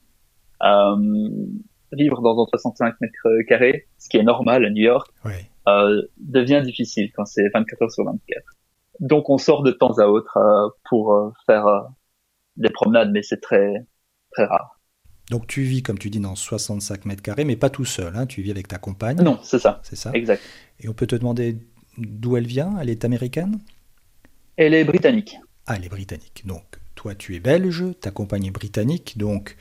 vivre 1.94 2.20
dans 2.20 2.43
un 2.43 2.46
65 2.46 2.94
mètres 3.00 3.29
carrés, 3.49 3.87
ce 3.99 4.08
qui 4.08 4.17
est 4.17 4.23
normal 4.23 4.64
à 4.64 4.70
New 4.70 4.82
York, 4.82 5.11
euh, 5.69 6.02
devient 6.19 6.62
difficile 6.64 7.11
quand 7.14 7.25
c'est 7.25 7.49
24 7.49 7.82
heures 7.82 7.91
sur 7.91 8.05
24. 8.05 8.43
Donc 9.00 9.31
on 9.31 9.38
sort 9.38 9.62
de 9.62 9.73
temps 9.73 9.99
à 9.99 10.06
autre 10.06 10.37
euh, 10.37 10.69
pour 10.88 11.12
euh, 11.12 11.31
faire 11.46 11.67
euh, 11.67 11.81
des 12.56 12.70
promenades, 12.70 13.11
mais 13.12 13.23
c'est 13.23 13.41
très 13.41 13.85
très 14.32 14.44
rare. 14.44 14.81
Donc 15.31 15.46
tu 15.46 15.62
vis, 15.62 15.82
comme 15.82 15.99
tu 15.99 16.11
dis, 16.11 16.20
dans 16.20 16.37
65 16.37 17.06
mètres 17.06 17.23
carrés, 17.23 17.44
mais 17.44 17.56
pas 17.56 17.70
tout 17.70 17.85
seul. 17.85 18.14
Hein, 18.14 18.26
tu 18.26 18.43
vis 18.43 18.50
avec 18.50 18.69
ta 18.69 18.79
compagne. 18.79 19.20
Non, 19.23 19.38
c'est 19.43 19.58
ça. 19.58 19.81
C'est 19.82 19.97
ça. 19.97 20.11
Exact. 20.12 20.43
Et 20.81 20.88
on 20.88 20.93
peut 20.93 21.06
te 21.06 21.17
demander 21.17 21.56
d'où 21.97 22.37
elle 22.37 22.47
vient? 22.47 22.75
Elle 22.81 22.90
est 22.90 23.05
américaine? 23.05 23.58
Elle 24.56 24.75
est 24.75 24.85
britannique. 24.85 25.37
Ah, 25.67 25.75
elle 25.76 25.87
est 25.87 25.88
britannique. 25.88 26.43
Donc 26.47 26.64
toi, 26.94 27.14
tu 27.14 27.35
es 27.35 27.40
belge, 27.40 27.85
ta 28.00 28.11
compagne 28.11 28.47
est 28.47 28.50
britannique, 28.50 29.17
donc 29.17 29.56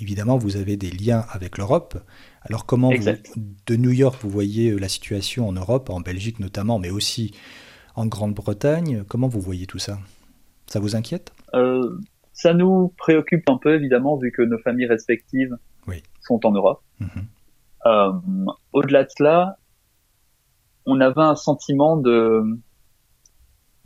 évidemment, 0.00 0.36
vous 0.36 0.56
avez 0.56 0.76
des 0.76 0.90
liens 0.90 1.24
avec 1.30 1.58
l'Europe. 1.58 1.98
Alors 2.42 2.66
comment, 2.66 2.90
de 2.90 3.76
New 3.76 3.90
York, 3.90 4.18
vous 4.22 4.30
voyez 4.30 4.70
euh, 4.70 4.78
la 4.78 4.88
situation 4.88 5.46
en 5.46 5.52
Europe, 5.52 5.90
en 5.90 6.00
Belgique 6.00 6.40
notamment, 6.40 6.78
mais 6.78 6.90
aussi 6.90 7.32
en 7.96 8.06
Grande-Bretagne 8.06 9.04
Comment 9.08 9.28
vous 9.28 9.40
voyez 9.40 9.66
tout 9.66 9.78
ça? 9.78 9.98
Ça 10.66 10.80
vous 10.80 10.96
inquiète? 10.96 11.32
Euh, 11.54 11.98
Ça 12.32 12.54
nous 12.54 12.94
préoccupe 12.96 13.48
un 13.48 13.58
peu, 13.58 13.74
évidemment, 13.74 14.16
vu 14.16 14.32
que 14.32 14.42
nos 14.42 14.58
familles 14.58 14.86
respectives 14.86 15.56
sont 16.22 16.46
en 16.46 16.52
Europe. 16.52 16.80
Mhm. 17.00 17.08
Euh, 17.86 18.12
au-delà 18.72 19.04
de 19.04 19.08
cela, 19.16 19.56
on 20.86 21.00
avait 21.00 21.22
un 21.22 21.34
sentiment 21.34 21.96
de 21.96 22.42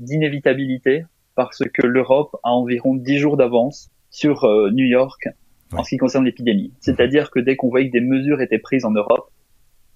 d'inévitabilité 0.00 1.04
parce 1.36 1.62
que 1.72 1.86
l'Europe 1.86 2.36
a 2.42 2.50
environ 2.50 2.96
10 2.96 3.18
jours 3.18 3.36
d'avance 3.36 3.88
sur 4.10 4.44
New 4.72 4.84
York 4.84 5.28
en 5.76 5.82
ce 5.82 5.90
qui 5.90 5.96
concerne 5.96 6.24
l'épidémie. 6.24 6.72
C'est-à-dire 6.80 7.30
que 7.30 7.40
dès 7.40 7.56
qu'on 7.56 7.68
voyait 7.68 7.88
que 7.88 7.92
des 7.92 8.04
mesures 8.04 8.40
étaient 8.40 8.58
prises 8.58 8.84
en 8.84 8.90
Europe, 8.90 9.30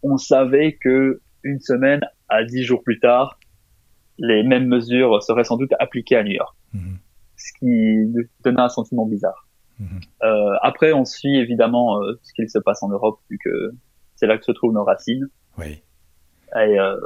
on 0.03 0.17
savait 0.17 0.75
que 0.75 1.21
une 1.43 1.61
semaine 1.61 2.01
à 2.29 2.45
dix 2.45 2.63
jours 2.63 2.83
plus 2.83 3.01
tard, 3.01 3.39
les 4.19 4.43
mêmes 4.43 4.67
mesures 4.67 5.23
seraient 5.23 5.45
sans 5.45 5.57
doute 5.57 5.73
appliquées 5.79 6.17
à 6.17 6.25
New 6.25 6.33
York. 6.33 6.57
Mhm. 6.75 6.99
Ce 7.37 7.53
qui 7.59 8.27
donnait 8.45 8.61
un 8.61 8.69
sentiment 8.69 9.07
bizarre. 9.07 9.47
Mhm. 9.79 10.01
Euh, 10.25 10.57
après, 10.63 10.93
on 10.93 11.05
suit 11.05 11.37
évidemment 11.37 12.03
euh, 12.03 12.19
ce 12.23 12.33
qu'il 12.33 12.51
se 12.51 12.59
passe 12.59 12.83
en 12.83 12.89
Europe, 12.89 13.21
vu 13.31 13.39
que 13.43 13.71
c'est 14.17 14.27
là 14.27 14.37
que 14.37 14.45
se 14.45 14.53
trouvent 14.53 14.73
nos 14.73 14.85
racines. 14.85 15.29
Oui. 15.57 15.83
Et 16.57 16.79
euh, 16.81 16.97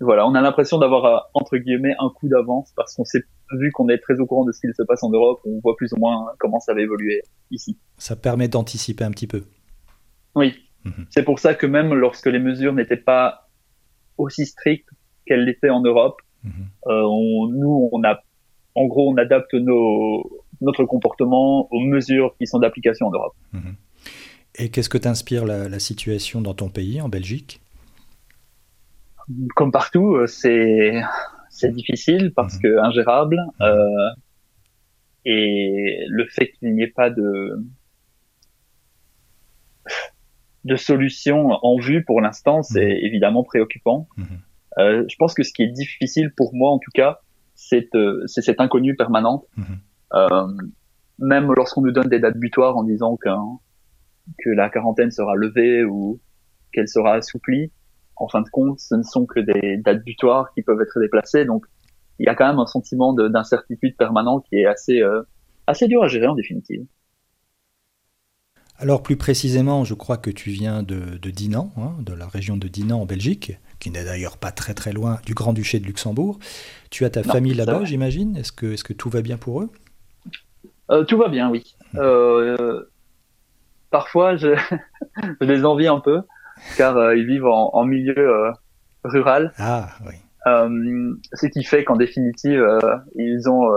voilà, 0.00 0.26
on 0.26 0.34
a 0.34 0.40
l'impression 0.40 0.78
d'avoir 0.78 1.04
euh, 1.04 1.18
entre 1.34 1.58
guillemets 1.58 1.94
un 1.98 2.08
coup 2.10 2.28
d'avance 2.28 2.72
parce 2.74 2.94
qu'on 2.94 3.04
s'est 3.04 3.24
vu 3.58 3.70
qu'on 3.72 3.88
est 3.88 3.98
très 3.98 4.20
au 4.20 4.26
courant 4.26 4.44
de 4.44 4.52
ce 4.52 4.60
qu'il 4.60 4.74
se 4.74 4.82
passe 4.82 5.02
en 5.02 5.10
Europe, 5.10 5.40
on 5.44 5.60
voit 5.60 5.76
plus 5.76 5.92
ou 5.92 5.96
moins 5.98 6.26
comment 6.38 6.60
ça 6.60 6.74
va 6.74 6.80
évoluer 6.80 7.22
ici. 7.50 7.78
Ça 7.98 8.16
permet 8.16 8.48
d'anticiper 8.48 9.04
un 9.04 9.10
petit 9.10 9.26
peu. 9.26 9.44
Oui, 10.34 10.54
mhm. 10.84 11.06
c'est 11.10 11.24
pour 11.24 11.38
ça 11.38 11.54
que 11.54 11.66
même 11.66 11.94
lorsque 11.94 12.26
les 12.26 12.38
mesures 12.38 12.72
n'étaient 12.72 12.96
pas 12.96 13.48
aussi 14.18 14.46
strictes 14.46 14.88
qu'elles 15.26 15.44
l'étaient 15.44 15.70
en 15.70 15.82
Europe, 15.82 16.20
mhm. 16.44 16.52
euh, 16.86 17.02
on, 17.04 17.48
nous 17.48 17.88
on 17.92 18.04
a, 18.04 18.20
en 18.74 18.86
gros, 18.86 19.10
on 19.10 19.16
adapte 19.16 19.54
nos, 19.54 20.44
notre 20.60 20.84
comportement 20.84 21.68
aux 21.72 21.80
mesures 21.80 22.34
qui 22.38 22.46
sont 22.46 22.58
d'application 22.58 23.06
en 23.06 23.10
Europe. 23.10 23.34
Mhm. 23.52 23.74
Et 24.56 24.68
qu'est-ce 24.68 24.88
que 24.88 24.98
t'inspire 24.98 25.46
la, 25.46 25.68
la 25.68 25.78
situation 25.78 26.40
dans 26.40 26.54
ton 26.54 26.68
pays, 26.68 27.00
en 27.00 27.08
Belgique? 27.08 27.60
Comme 29.54 29.70
partout, 29.70 30.16
euh, 30.16 30.26
c'est 30.26 31.00
c'est 31.60 31.72
difficile 31.72 32.32
parce 32.34 32.56
mhm. 32.56 32.62
que 32.62 32.78
ingérable. 32.78 33.38
Euh, 33.60 34.10
et 35.24 36.06
le 36.08 36.26
fait 36.26 36.52
qu'il 36.52 36.74
n'y 36.74 36.82
ait 36.82 36.92
pas 36.94 37.10
de 37.10 37.62
de 40.64 40.76
solution 40.76 41.48
en 41.62 41.78
vue 41.78 42.04
pour 42.04 42.20
l'instant, 42.20 42.62
c'est 42.62 42.84
mhm. 42.84 43.06
évidemment 43.06 43.44
préoccupant. 43.44 44.08
Mhm. 44.16 44.26
Euh, 44.78 45.04
je 45.08 45.16
pense 45.16 45.34
que 45.34 45.42
ce 45.42 45.52
qui 45.52 45.62
est 45.62 45.72
difficile 45.72 46.32
pour 46.36 46.54
moi, 46.54 46.70
en 46.70 46.78
tout 46.78 46.90
cas, 46.94 47.20
c'est 47.54 47.94
euh, 47.94 48.26
cette 48.26 48.60
inconnue 48.60 48.96
permanente. 48.96 49.46
Mhm. 49.56 49.64
Euh, 50.14 50.46
même 51.18 51.52
lorsqu'on 51.52 51.82
nous 51.82 51.92
donne 51.92 52.08
des 52.08 52.18
dates 52.18 52.38
butoirs 52.38 52.76
en 52.76 52.84
disant 52.84 53.16
que 53.16 54.50
la 54.50 54.70
quarantaine 54.70 55.10
sera 55.10 55.34
levée 55.34 55.84
ou 55.84 56.20
qu'elle 56.72 56.88
sera 56.88 57.14
assouplie, 57.14 57.72
en 58.20 58.28
fin 58.28 58.42
de 58.42 58.48
compte, 58.48 58.78
ce 58.78 58.94
ne 58.94 59.02
sont 59.02 59.26
que 59.26 59.40
des 59.40 59.78
dates 59.78 60.04
butoirs 60.04 60.52
qui 60.54 60.62
peuvent 60.62 60.80
être 60.80 61.00
déplacées. 61.00 61.44
Donc, 61.44 61.66
il 62.18 62.26
y 62.26 62.28
a 62.28 62.34
quand 62.34 62.46
même 62.46 62.58
un 62.58 62.66
sentiment 62.66 63.12
d'incertitude 63.12 63.96
permanent 63.96 64.40
qui 64.40 64.56
est 64.56 64.66
assez, 64.66 65.00
euh, 65.00 65.22
assez 65.66 65.88
dur 65.88 66.02
à 66.02 66.08
gérer 66.08 66.26
en 66.26 66.34
définitive. 66.34 66.84
Alors 68.78 69.02
plus 69.02 69.16
précisément, 69.16 69.84
je 69.84 69.92
crois 69.92 70.16
que 70.16 70.30
tu 70.30 70.50
viens 70.50 70.82
de, 70.82 71.18
Dinan, 71.30 71.70
hein, 71.76 71.92
de 72.00 72.14
la 72.14 72.26
région 72.26 72.56
de 72.56 72.66
Dinan 72.66 73.02
en 73.02 73.06
Belgique, 73.06 73.58
qui 73.78 73.90
n'est 73.90 74.04
d'ailleurs 74.04 74.38
pas 74.38 74.52
très 74.52 74.72
très 74.72 74.92
loin 74.92 75.18
du 75.26 75.34
Grand-Duché 75.34 75.80
de 75.80 75.86
Luxembourg. 75.86 76.38
Tu 76.90 77.04
as 77.04 77.10
ta 77.10 77.22
famille 77.22 77.52
là-bas, 77.52 77.84
j'imagine 77.84 78.36
Est-ce 78.36 78.52
que, 78.52 78.72
est 78.72 78.82
que 78.82 78.94
tout 78.94 79.10
va 79.10 79.20
bien 79.20 79.36
pour 79.36 79.60
eux? 79.60 79.70
Euh, 80.90 81.04
Tout 81.04 81.18
va 81.18 81.28
bien, 81.28 81.50
oui. 81.50 81.76
Hmm. 81.92 81.98
Euh, 81.98 82.82
parfois, 83.90 84.36
je, 84.38 84.56
les 85.40 85.64
envie 85.64 85.86
un 85.86 86.00
peu, 86.00 86.22
car 86.76 86.96
euh, 86.96 87.16
ils 87.16 87.26
vivent 87.26 87.46
en, 87.46 87.84
milieu 87.84 88.52
rural. 89.04 89.52
Ah, 89.58 89.88
oui. 90.06 90.14
ce 91.32 91.46
qui 91.46 91.64
fait 91.64 91.84
qu'en 91.84 91.96
définitive, 91.96 92.64
ils 93.16 93.48
ont 93.48 93.70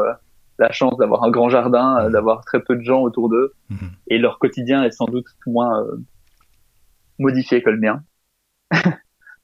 la 0.60 0.72
chance 0.72 0.98
d'avoir 0.98 1.24
un 1.24 1.32
grand 1.32 1.50
jardin, 1.50 1.98
euh, 2.00 2.10
d'avoir 2.10 2.44
très 2.46 2.62
peu 2.62 2.76
de 2.76 2.84
gens 2.84 3.02
autour 3.02 3.30
d'eux, 3.30 3.54
mhm. 3.70 3.92
et 4.08 4.18
leur 4.18 4.40
quotidien 4.40 4.84
est 4.84 4.92
sans 4.92 5.06
doute 5.06 5.26
moins 5.46 5.84
euh, 5.84 5.98
modifié 7.20 7.62
que 7.64 7.70
le 7.70 7.80
mien. 7.80 8.04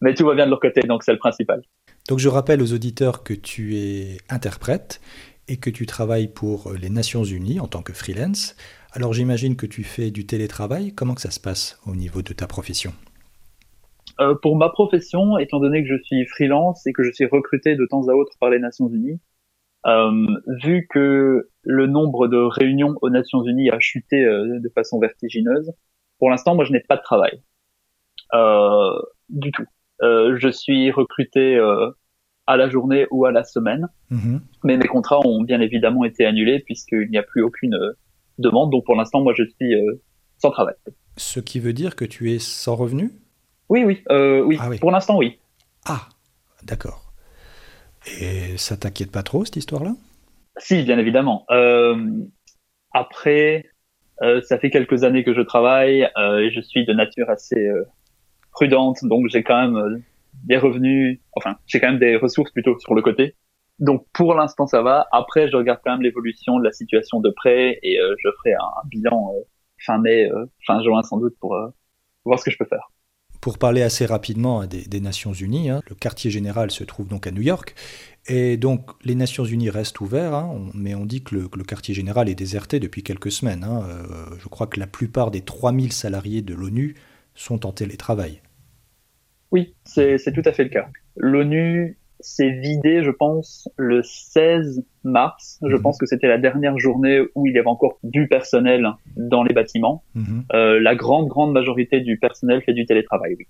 Mais 0.01 0.13
tout 0.13 0.25
va 0.25 0.36
bien 0.36 0.46
de 0.46 0.51
leur 0.51 0.60
côté, 0.60 0.81
donc 0.81 1.03
c'est 1.03 1.12
le 1.12 1.19
principal. 1.19 1.62
Donc 2.08 2.19
je 2.19 2.29
rappelle 2.29 2.62
aux 2.62 2.74
auditeurs 2.74 3.24
que 3.24 3.34
tu 3.34 3.75
es 3.75 4.17
interprète 4.29 5.01
et 5.48 5.58
que 5.58 5.69
tu 5.69 5.86
travailles 5.86 6.29
pour 6.29 6.72
les 6.74 6.89
Nations 6.89 7.24
Unies 7.24 7.60
en 7.60 7.67
tant 7.67 7.81
que 7.81 7.91
freelance. 7.91 8.55
Alors 8.93 9.13
j'imagine 9.13 9.55
que 9.58 9.65
tu 9.65 9.84
fais 9.84 10.10
du 10.10 10.25
télétravail. 10.25 10.93
Comment 10.93 11.15
que 11.15 11.22
ça 11.22 11.31
se 11.31 11.39
passe 11.39 11.79
au 11.86 11.96
niveau 11.96 12.22
de 12.22 12.34
ta 12.34 12.48
profession? 12.48 12.93
Euh, 14.19 14.35
Pour 14.41 14.55
ma 14.57 14.69
profession, 14.69 15.38
étant 15.38 15.59
donné 15.59 15.83
que 15.83 15.89
je 15.89 16.01
suis 16.03 16.25
freelance 16.25 16.85
et 16.88 16.93
que 16.93 17.03
je 17.03 17.11
suis 17.11 17.25
recruté 17.25 17.75
de 17.75 17.85
temps 17.85 18.07
à 18.07 18.13
autre 18.13 18.33
par 18.39 18.49
les 18.49 18.59
Nations 18.59 18.88
Unies, 18.88 19.19
euh, 19.85 20.27
vu 20.61 20.88
que 20.89 21.49
le 21.63 21.88
nombre 21.88 22.27
de 22.27 22.38
réunions 22.38 22.95
aux 23.01 23.09
Nations 23.09 23.43
Unies 23.43 23.69
a 23.69 23.79
chuté 23.79 24.25
euh, 24.25 24.59
de 24.59 24.69
façon 24.69 24.99
vertigineuse, 24.99 25.71
pour 26.17 26.29
l'instant, 26.29 26.55
moi, 26.55 26.65
je 26.65 26.73
n'ai 26.73 26.81
pas 26.81 26.97
de 26.97 27.01
travail 27.01 27.41
du 29.29 29.51
tout. 29.51 29.65
Je 30.01 30.49
suis 30.51 30.91
recruté 30.91 31.57
à 32.45 32.57
la 32.57 32.69
journée 32.69 33.07
ou 33.09 33.25
à 33.25 33.31
la 33.31 33.43
semaine, 33.43 33.88
mm-hmm. 34.11 34.39
mais 34.65 34.77
mes 34.77 34.85
contrats 34.85 35.19
ont 35.25 35.41
bien 35.41 35.61
évidemment 35.61 36.03
été 36.03 36.25
annulés 36.25 36.59
puisqu'il 36.59 37.09
n'y 37.09 37.17
a 37.17 37.23
plus 37.23 37.41
aucune 37.41 37.75
demande. 38.38 38.71
Donc 38.71 38.85
pour 38.85 38.95
l'instant, 38.95 39.21
moi, 39.21 39.33
je 39.35 39.43
suis 39.43 39.73
sans 40.38 40.51
travail. 40.51 40.75
Ce 41.17 41.39
qui 41.39 41.59
veut 41.59 41.73
dire 41.73 41.95
que 41.95 42.05
tu 42.05 42.31
es 42.31 42.39
sans 42.39 42.75
revenu? 42.75 43.11
Oui, 43.69 43.83
oui, 43.83 44.03
oui. 44.09 44.57
Ah 44.59 44.69
oui. 44.69 44.79
Pour 44.79 44.91
l'instant, 44.91 45.17
oui. 45.17 45.39
Ah, 45.85 46.09
d'accord. 46.63 47.09
Et 48.19 48.57
ça 48.57 48.77
t'inquiète 48.77 49.11
pas 49.11 49.23
trop, 49.23 49.45
cette 49.45 49.57
histoire-là? 49.57 49.93
Si, 50.57 50.83
bien 50.83 50.97
évidemment. 50.97 51.45
Euh, 51.51 51.95
après, 52.91 53.65
euh, 54.21 54.41
ça 54.41 54.57
fait 54.57 54.69
quelques 54.69 55.03
années 55.03 55.23
que 55.23 55.33
je 55.33 55.41
travaille 55.41 56.09
euh, 56.17 56.39
et 56.39 56.51
je 56.51 56.59
suis 56.61 56.85
de 56.85 56.93
nature 56.93 57.29
assez 57.29 57.59
euh, 57.59 57.85
prudente, 58.51 58.97
donc 59.03 59.27
j'ai 59.29 59.43
quand 59.43 59.61
même 59.61 59.77
euh, 59.77 59.97
des 60.43 60.57
revenus, 60.57 61.19
enfin, 61.33 61.57
j'ai 61.67 61.79
quand 61.79 61.88
même 61.88 61.99
des 61.99 62.15
ressources 62.15 62.51
plutôt 62.51 62.77
sur 62.79 62.95
le 62.95 63.01
côté. 63.01 63.35
Donc 63.79 64.05
pour 64.13 64.33
l'instant 64.33 64.67
ça 64.67 64.81
va. 64.81 65.07
Après, 65.11 65.49
je 65.49 65.55
regarde 65.55 65.79
quand 65.83 65.91
même 65.91 66.01
l'évolution 66.01 66.59
de 66.59 66.63
la 66.65 66.71
situation 66.71 67.21
de 67.21 67.29
près 67.29 67.79
et 67.81 67.99
euh, 67.99 68.15
je 68.19 68.29
ferai 68.39 68.53
un, 68.53 68.88
bilan 68.88 69.33
fin 69.85 69.97
mai, 69.99 70.29
fin 70.67 70.83
juin 70.83 71.01
sans 71.03 71.17
doute 71.17 71.35
pour 71.39 71.57
voir 72.25 72.38
ce 72.38 72.43
que 72.43 72.51
je 72.51 72.57
peux 72.57 72.65
faire. 72.65 72.91
Pour 73.41 73.58
parler 73.58 73.81
assez 73.81 74.05
rapidement 74.05 74.65
des, 74.65 75.00
Nations 75.00 75.31
Unies, 75.31 75.69
hein, 75.69 75.81
le 75.88 75.96
quartier 75.96 76.29
général 76.29 76.72
se 76.72 76.84
trouve 76.84 77.08
donc 77.08 77.25
à 77.25 77.31
New 77.31 77.41
York, 77.41 77.74
et 78.27 78.58
donc 78.58 78.91
les 79.03 79.15
Nations 79.15 79.46
Unies 79.46 79.69
restent 79.69 80.01
ouverts, 80.01 80.34
hein, 80.34 80.69
mais 80.74 80.93
on 80.93 81.05
dit 81.05 81.24
que 81.24 81.36
le, 81.36 81.63
quartier 81.63 81.93
général 81.93 82.27
est 82.27 82.36
déserté 82.36 82.79
depuis 82.79 83.01
quelques 83.01 83.31
semaines. 83.31 83.63
Hein. 83.63 83.84
Euh, 83.88 84.25
je 84.39 84.48
crois 84.50 84.67
que 84.67 84.79
la 84.79 84.88
plupart 84.88 85.31
des 85.31 85.41
3000 85.41 85.93
salariés 85.93 86.41
de 86.41 86.53
l'ONU 86.53 86.96
sont 87.34 87.65
en 87.65 87.72
télétravail. 87.72 88.41
Oui, 89.51 89.74
c'est 89.86 90.17
tout 90.34 90.43
à 90.46 90.51
fait 90.51 90.63
le 90.63 90.69
cas. 90.69 90.89
L'ONU 91.15 91.98
s'est 92.19 92.49
vidé, 92.49 93.03
je 93.03 93.11
pense, 93.11 93.69
le 93.77 94.01
16 94.03 94.83
mars. 95.03 95.59
Je 95.65 95.75
mhm. 95.75 95.81
pense 95.81 95.97
que 95.97 96.05
c'était 96.05 96.27
la 96.27 96.38
dernière 96.38 96.77
journée 96.77 97.21
où 97.35 97.47
il 97.47 97.53
y 97.53 97.57
avait 97.57 97.67
encore 97.67 97.97
du 98.03 98.27
personnel 98.27 98.88
dans 99.15 99.43
les 99.43 99.53
bâtiments. 99.53 100.03
Mhm. 100.15 100.43
Euh, 100.53 100.79
la 100.79 100.95
grande, 100.95 101.27
grande 101.27 101.53
majorité 101.53 102.01
du 102.01 102.17
personnel 102.17 102.61
fait 102.61 102.73
du 102.73 102.85
télétravail, 102.85 103.35
oui. 103.38 103.47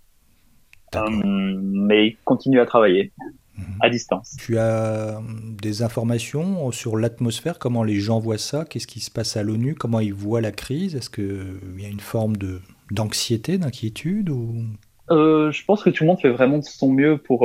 Euh, 0.96 1.60
mais 1.62 2.08
il 2.08 2.18
continue 2.26 2.60
à 2.60 2.66
travailler 2.66 3.12
mhm. 3.58 3.64
à 3.82 3.90
distance. 3.90 4.36
Tu 4.40 4.58
as 4.58 5.22
des 5.62 5.84
informations 5.84 6.72
sur 6.72 6.98
l'atmosphère, 6.98 7.60
comment 7.60 7.84
les 7.84 8.00
gens 8.00 8.20
voient 8.20 8.40
ça, 8.40 8.66
qu'est-ce 8.66 8.88
qui 8.88 9.00
se 9.00 9.12
passe 9.12 9.38
à 9.38 9.44
l'ONU, 9.44 9.76
comment 9.76 10.00
ils 10.00 10.14
voient 10.14 10.42
la 10.42 10.52
crise? 10.52 10.96
Est-ce 10.96 11.10
qu'il 11.10 11.82
y 11.82 11.86
a 11.86 11.90
une 11.90 12.00
forme 12.00 12.38
de, 12.38 12.62
d'anxiété, 12.92 13.58
d'inquiétude 13.58 14.30
ou... 14.30 14.64
Euh, 15.12 15.52
je 15.52 15.66
pense 15.66 15.84
que 15.84 15.90
tout 15.90 16.04
le 16.04 16.10
monde 16.10 16.20
fait 16.20 16.30
vraiment 16.30 16.60
de 16.60 16.64
son 16.64 16.92
mieux 16.92 17.18
pour, 17.18 17.44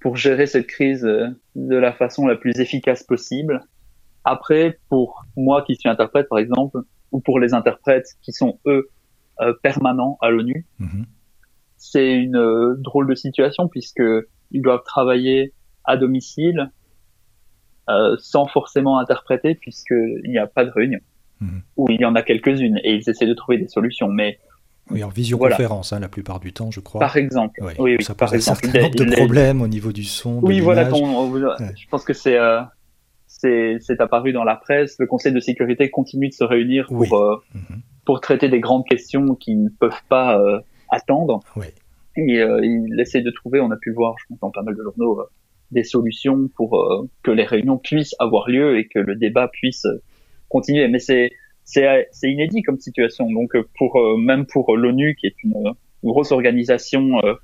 pour 0.00 0.16
gérer 0.16 0.46
cette 0.46 0.66
crise 0.66 1.04
euh, 1.04 1.28
de 1.54 1.76
la 1.76 1.92
façon 1.92 2.26
la 2.26 2.36
plus 2.36 2.58
efficace 2.60 3.02
possible. 3.02 3.64
Après, 4.24 4.78
pour 4.88 5.24
moi 5.36 5.62
qui 5.62 5.76
suis 5.76 5.88
interprète, 5.88 6.28
par 6.28 6.38
exemple, 6.38 6.80
ou 7.12 7.20
pour 7.20 7.38
les 7.38 7.54
interprètes 7.54 8.06
qui 8.22 8.32
sont, 8.32 8.58
eux, 8.66 8.88
euh, 9.40 9.54
permanents 9.62 10.18
à 10.20 10.28
l'ONU, 10.28 10.66
mhm. 10.78 11.06
c'est 11.76 12.12
une 12.12 12.36
euh, 12.36 12.74
drôle 12.76 13.08
de 13.08 13.14
situation 13.14 13.68
puisque 13.68 14.02
ils 14.50 14.60
doivent 14.60 14.82
travailler 14.84 15.54
à 15.84 15.96
domicile 15.96 16.70
euh, 17.88 18.16
sans 18.18 18.46
forcément 18.46 18.98
interpréter 18.98 19.54
puisqu'il 19.54 20.28
n'y 20.28 20.36
a 20.36 20.46
pas 20.46 20.66
de 20.66 20.70
réunion. 20.70 21.00
Mhm. 21.40 21.62
Ou 21.78 21.86
il 21.90 22.00
y 22.00 22.04
en 22.04 22.14
a 22.16 22.22
quelques-unes 22.22 22.78
et 22.84 22.94
ils 22.94 23.08
essaient 23.08 23.26
de 23.26 23.32
trouver 23.32 23.56
des 23.56 23.68
solutions. 23.68 24.08
Mais 24.08 24.38
oui, 24.90 25.04
en 25.04 25.08
visioconférence, 25.08 25.92
hein, 25.92 26.00
la 26.00 26.08
plupart 26.08 26.40
du 26.40 26.52
temps, 26.52 26.70
je 26.70 26.80
crois. 26.80 27.00
Par 27.00 27.16
exemple. 27.16 27.60
Oui, 27.62 27.72
oui, 27.78 28.02
ça 28.02 28.14
pose 28.14 28.34
un 28.34 28.40
certain 28.40 28.80
nombre 28.80 28.94
de 28.94 29.16
problèmes 29.16 29.62
au 29.62 29.68
niveau 29.68 29.92
du 29.92 30.04
son. 30.04 30.40
Oui, 30.42 30.60
voilà. 30.60 30.88
Je 30.90 31.88
pense 31.90 32.04
que 32.04 32.12
c'est 32.12 32.36
euh, 32.36 32.60
c'est 33.26 34.00
apparu 34.00 34.32
dans 34.32 34.44
la 34.44 34.56
presse. 34.56 34.96
Le 34.98 35.06
Conseil 35.06 35.32
de 35.32 35.40
sécurité 35.40 35.90
continue 35.90 36.28
de 36.28 36.34
se 36.34 36.44
réunir 36.44 36.86
pour 36.88 37.14
euh, 37.14 37.36
mhm. 37.54 37.80
pour 38.04 38.20
traiter 38.20 38.48
des 38.48 38.60
grandes 38.60 38.84
questions 38.84 39.34
qui 39.34 39.56
ne 39.56 39.68
peuvent 39.68 40.02
pas 40.08 40.38
euh, 40.38 40.60
attendre. 40.90 41.40
Oui. 41.56 41.66
Et 42.16 42.40
euh, 42.40 42.60
il 42.62 43.00
essaie 43.00 43.22
de 43.22 43.30
trouver. 43.30 43.60
On 43.60 43.70
a 43.70 43.76
pu 43.76 43.92
voir, 43.92 44.14
je 44.18 44.24
pense, 44.28 44.40
dans 44.40 44.50
pas 44.50 44.62
mal 44.62 44.76
de 44.76 44.82
journaux, 44.82 45.22
des 45.70 45.84
solutions 45.84 46.48
pour 46.56 47.08
que 47.22 47.30
les 47.30 47.44
réunions 47.44 47.78
puissent 47.78 48.16
avoir 48.18 48.50
lieu 48.50 48.78
et 48.78 48.88
que 48.88 48.98
le 48.98 49.14
débat 49.14 49.48
puisse 49.48 49.86
continuer. 50.48 50.88
Mais 50.88 50.98
c'est 50.98 51.30
c'est 51.72 52.30
inédit 52.30 52.62
comme 52.62 52.78
situation. 52.78 53.30
Donc 53.30 53.52
pour 53.76 53.96
euh, 53.96 54.16
même 54.16 54.46
pour 54.46 54.76
l'ONU 54.76 55.16
qui 55.18 55.26
est 55.26 55.36
une, 55.42 55.54
grosse 56.02 56.32
organisation 56.32 57.18
euh, 57.24 57.34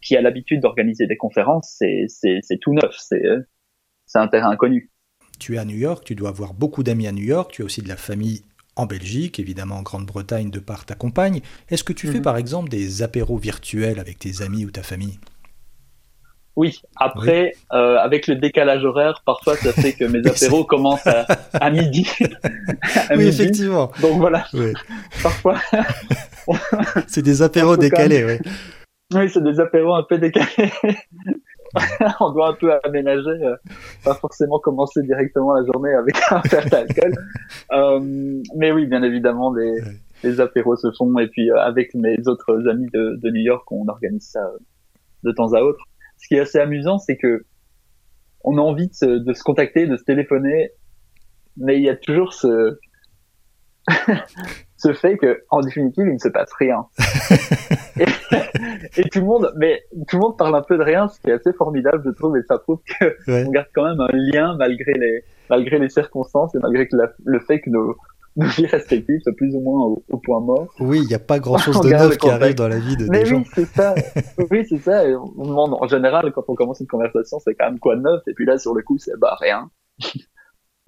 qui 0.00 0.16
a 0.16 0.22
l'habitude 0.22 0.60
d'organiser 0.60 1.06
des 1.06 1.16
conférences, 1.16 1.76
c'est 1.78 2.58
tout 2.60 2.72
neuf, 2.72 2.96
c'est 2.98 4.18
un 4.18 4.28
terrain 4.28 4.50
inconnu. 4.50 4.90
Tu 5.38 5.56
es 5.56 5.58
à 5.58 5.64
New 5.64 5.76
York, 5.76 6.04
tu 6.04 6.14
dois 6.14 6.30
avoir 6.30 6.54
beaucoup 6.54 6.82
d'amis 6.82 7.06
à 7.06 7.12
New 7.12 7.24
York, 7.24 7.52
tu 7.52 7.62
as 7.62 7.64
aussi 7.64 7.82
de 7.82 7.88
la 7.88 7.96
famille 7.96 8.42
en 8.76 8.86
Belgique, 8.86 9.38
évidemment 9.38 9.76
en 9.76 9.82
Grande-Bretagne 9.82 10.50
de 10.50 10.58
par 10.58 10.86
ta 10.86 10.94
compagne. 10.94 11.40
Est-ce 11.68 11.84
que 11.84 11.92
tu 11.92 12.06
fais 12.06 12.18
mhm. 12.18 12.22
par 12.22 12.36
exemple 12.36 12.68
des 12.70 13.02
apéros 13.02 13.36
virtuels 13.36 13.98
avec 13.98 14.18
tes 14.18 14.42
amis 14.42 14.64
ou 14.64 14.70
ta 14.70 14.82
famille? 14.82 15.18
Oui, 16.56 16.80
après, 16.96 17.52
Euh, 17.72 17.96
avec 17.98 18.26
le 18.26 18.34
décalage 18.36 18.84
horaire, 18.84 19.22
parfois 19.24 19.56
ça 19.56 19.72
fait 19.72 19.92
que 19.92 20.04
mes 20.04 20.18
apéros 20.28 20.64
commencent 20.64 21.06
à, 21.06 21.24
à 21.52 21.70
midi. 21.70 22.06
oui, 23.16 23.28
effectivement. 23.28 23.90
Donc 24.02 24.18
voilà, 24.18 24.46
parfois. 25.22 25.56
c'est 27.06 27.22
des 27.22 27.42
apéros 27.42 27.76
décalés, 27.76 28.24
oui. 28.24 28.50
Oui, 29.14 29.28
c'est 29.28 29.42
des 29.42 29.58
apéros 29.60 29.94
un 29.94 30.04
peu 30.04 30.18
décalés. 30.18 30.72
on 32.20 32.30
doit 32.32 32.48
un 32.50 32.54
peu 32.54 32.72
aménager, 32.84 33.30
euh, 33.30 33.56
pas 34.04 34.14
forcément 34.14 34.58
commencer 34.58 35.02
directement 35.02 35.54
la 35.54 35.64
journée 35.64 35.94
avec 35.94 36.16
un 36.30 36.40
verre 36.40 36.68
d'alcool. 36.68 37.12
Euh, 37.72 38.00
mais 38.56 38.72
oui, 38.72 38.86
bien 38.86 39.02
évidemment, 39.02 39.54
les, 39.54 39.80
les 40.24 40.40
apéros 40.40 40.76
se 40.76 40.90
font. 40.96 41.16
Et 41.18 41.28
puis 41.28 41.50
euh, 41.50 41.56
avec 41.60 41.94
mes 41.94 42.16
autres 42.26 42.68
amis 42.68 42.88
de, 42.92 43.18
de 43.22 43.30
New 43.30 43.42
York, 43.42 43.70
on 43.70 43.86
organise 43.88 44.30
ça 44.30 44.50
de 45.22 45.32
temps 45.32 45.52
à 45.52 45.60
autre 45.60 45.84
ce 46.20 46.28
qui 46.28 46.34
est 46.34 46.40
assez 46.40 46.58
amusant, 46.58 46.98
c'est 46.98 47.16
que 47.16 47.44
on 48.42 48.58
a 48.58 48.60
envie 48.60 48.88
de 48.88 48.94
se, 48.94 49.42
contacter, 49.42 49.86
de 49.86 49.96
se 49.96 50.04
téléphoner 50.04 50.70
mais 51.56 51.76
il 51.76 51.82
y 51.82 51.90
a 51.90 51.96
toujours 51.96 52.32
ce 52.32 52.78
ce 54.76 54.92
fait 54.92 55.16
que 55.16 55.42
en 55.50 55.60
définitive 55.60 56.06
il 56.06 56.14
ne 56.14 56.18
se 56.18 56.28
passe 56.28 56.52
rien. 56.58 56.86
Et, 58.96 59.02
tout 59.10 59.20
le 59.20 59.26
monde 59.26 59.52
mais 59.56 59.82
tout 60.08 60.16
le 60.16 60.20
monde 60.20 60.38
parle 60.38 60.54
un 60.54 60.62
peu 60.62 60.78
de 60.78 60.82
rien 60.82 61.08
ce 61.08 61.20
qui 61.20 61.28
est 61.28 61.34
assez 61.34 61.52
formidable 61.52 62.02
je 62.04 62.10
trouve 62.10 62.36
et 62.36 62.42
ça 62.48 62.58
prouve 62.58 62.80
qu'on 62.98 63.50
garde 63.50 63.68
quand 63.74 63.84
même 63.84 64.00
un 64.00 64.10
lien 64.12 64.56
malgré 64.56 64.92
les 64.92 65.24
malgré 65.50 65.78
les 65.78 65.88
circonstances 65.88 66.54
et 66.54 66.58
malgré 66.60 66.88
que 66.88 66.96
le 67.24 67.40
fait 67.40 67.60
que 67.60 67.70
nos 67.70 67.96
nos 68.36 68.46
vies 68.46 68.66
respectives 68.66 69.20
sont 69.24 69.32
plus 69.34 69.54
ou 69.54 69.60
moins 69.60 69.84
au, 70.08 70.18
point 70.18 70.40
mort. 70.40 70.72
Oui, 70.78 71.00
il 71.02 71.06
n'y 71.06 71.14
a 71.14 71.18
pas 71.18 71.38
grand 71.40 71.58
chose 71.58 71.80
de 71.80 71.90
neuf 71.90 72.16
qui 72.16 72.28
arrive 72.28 72.54
dans 72.54 72.68
la 72.68 72.78
vie 72.78 72.96
de 72.96 73.06
Mais 73.10 73.24
des 73.24 73.32
oui, 73.32 73.44
c'est 73.54 73.66
ça. 73.66 73.94
oui, 74.50 74.64
c'est 74.68 74.78
ça. 74.78 75.02
on 75.36 75.46
demande, 75.46 75.74
en 75.74 75.88
général, 75.88 76.32
quand 76.32 76.44
on 76.48 76.54
commence 76.54 76.80
une 76.80 76.86
conversation, 76.86 77.38
c'est 77.40 77.54
quand 77.54 77.66
même 77.66 77.78
quoi 77.78 77.96
de 77.96 78.02
neuf? 78.02 78.22
Et 78.26 78.34
puis 78.34 78.46
là, 78.46 78.58
sur 78.58 78.74
le 78.74 78.82
coup, 78.82 78.98
c'est 78.98 79.18
bah 79.18 79.36
rien. 79.40 79.70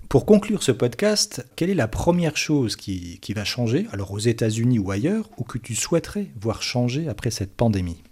Pour 0.09 0.27
conclure 0.27 0.63
ce 0.63 0.73
podcast, 0.73 1.49
quelle 1.57 1.71
est 1.71 1.75
la 1.75 1.89
première 1.89 2.37
chose 2.37 2.77
qui, 2.77 3.19
qui 3.21 3.33
va 3.33 3.45
changer, 3.45 3.87
alors 3.93 4.13
aux 4.13 4.19
États-Unis 4.19 4.79
ou 4.79 4.91
ailleurs, 4.91 5.31
ou 5.39 5.45
que 5.45 5.57
tu 5.57 5.75
souhaiterais 5.75 6.27
voir 6.39 6.63
changer 6.63 7.09
après 7.09 7.31
cette 7.31 7.57
pandémie? 7.57 8.03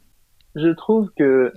Je 0.54 0.74
trouve 0.74 1.10
que 1.16 1.52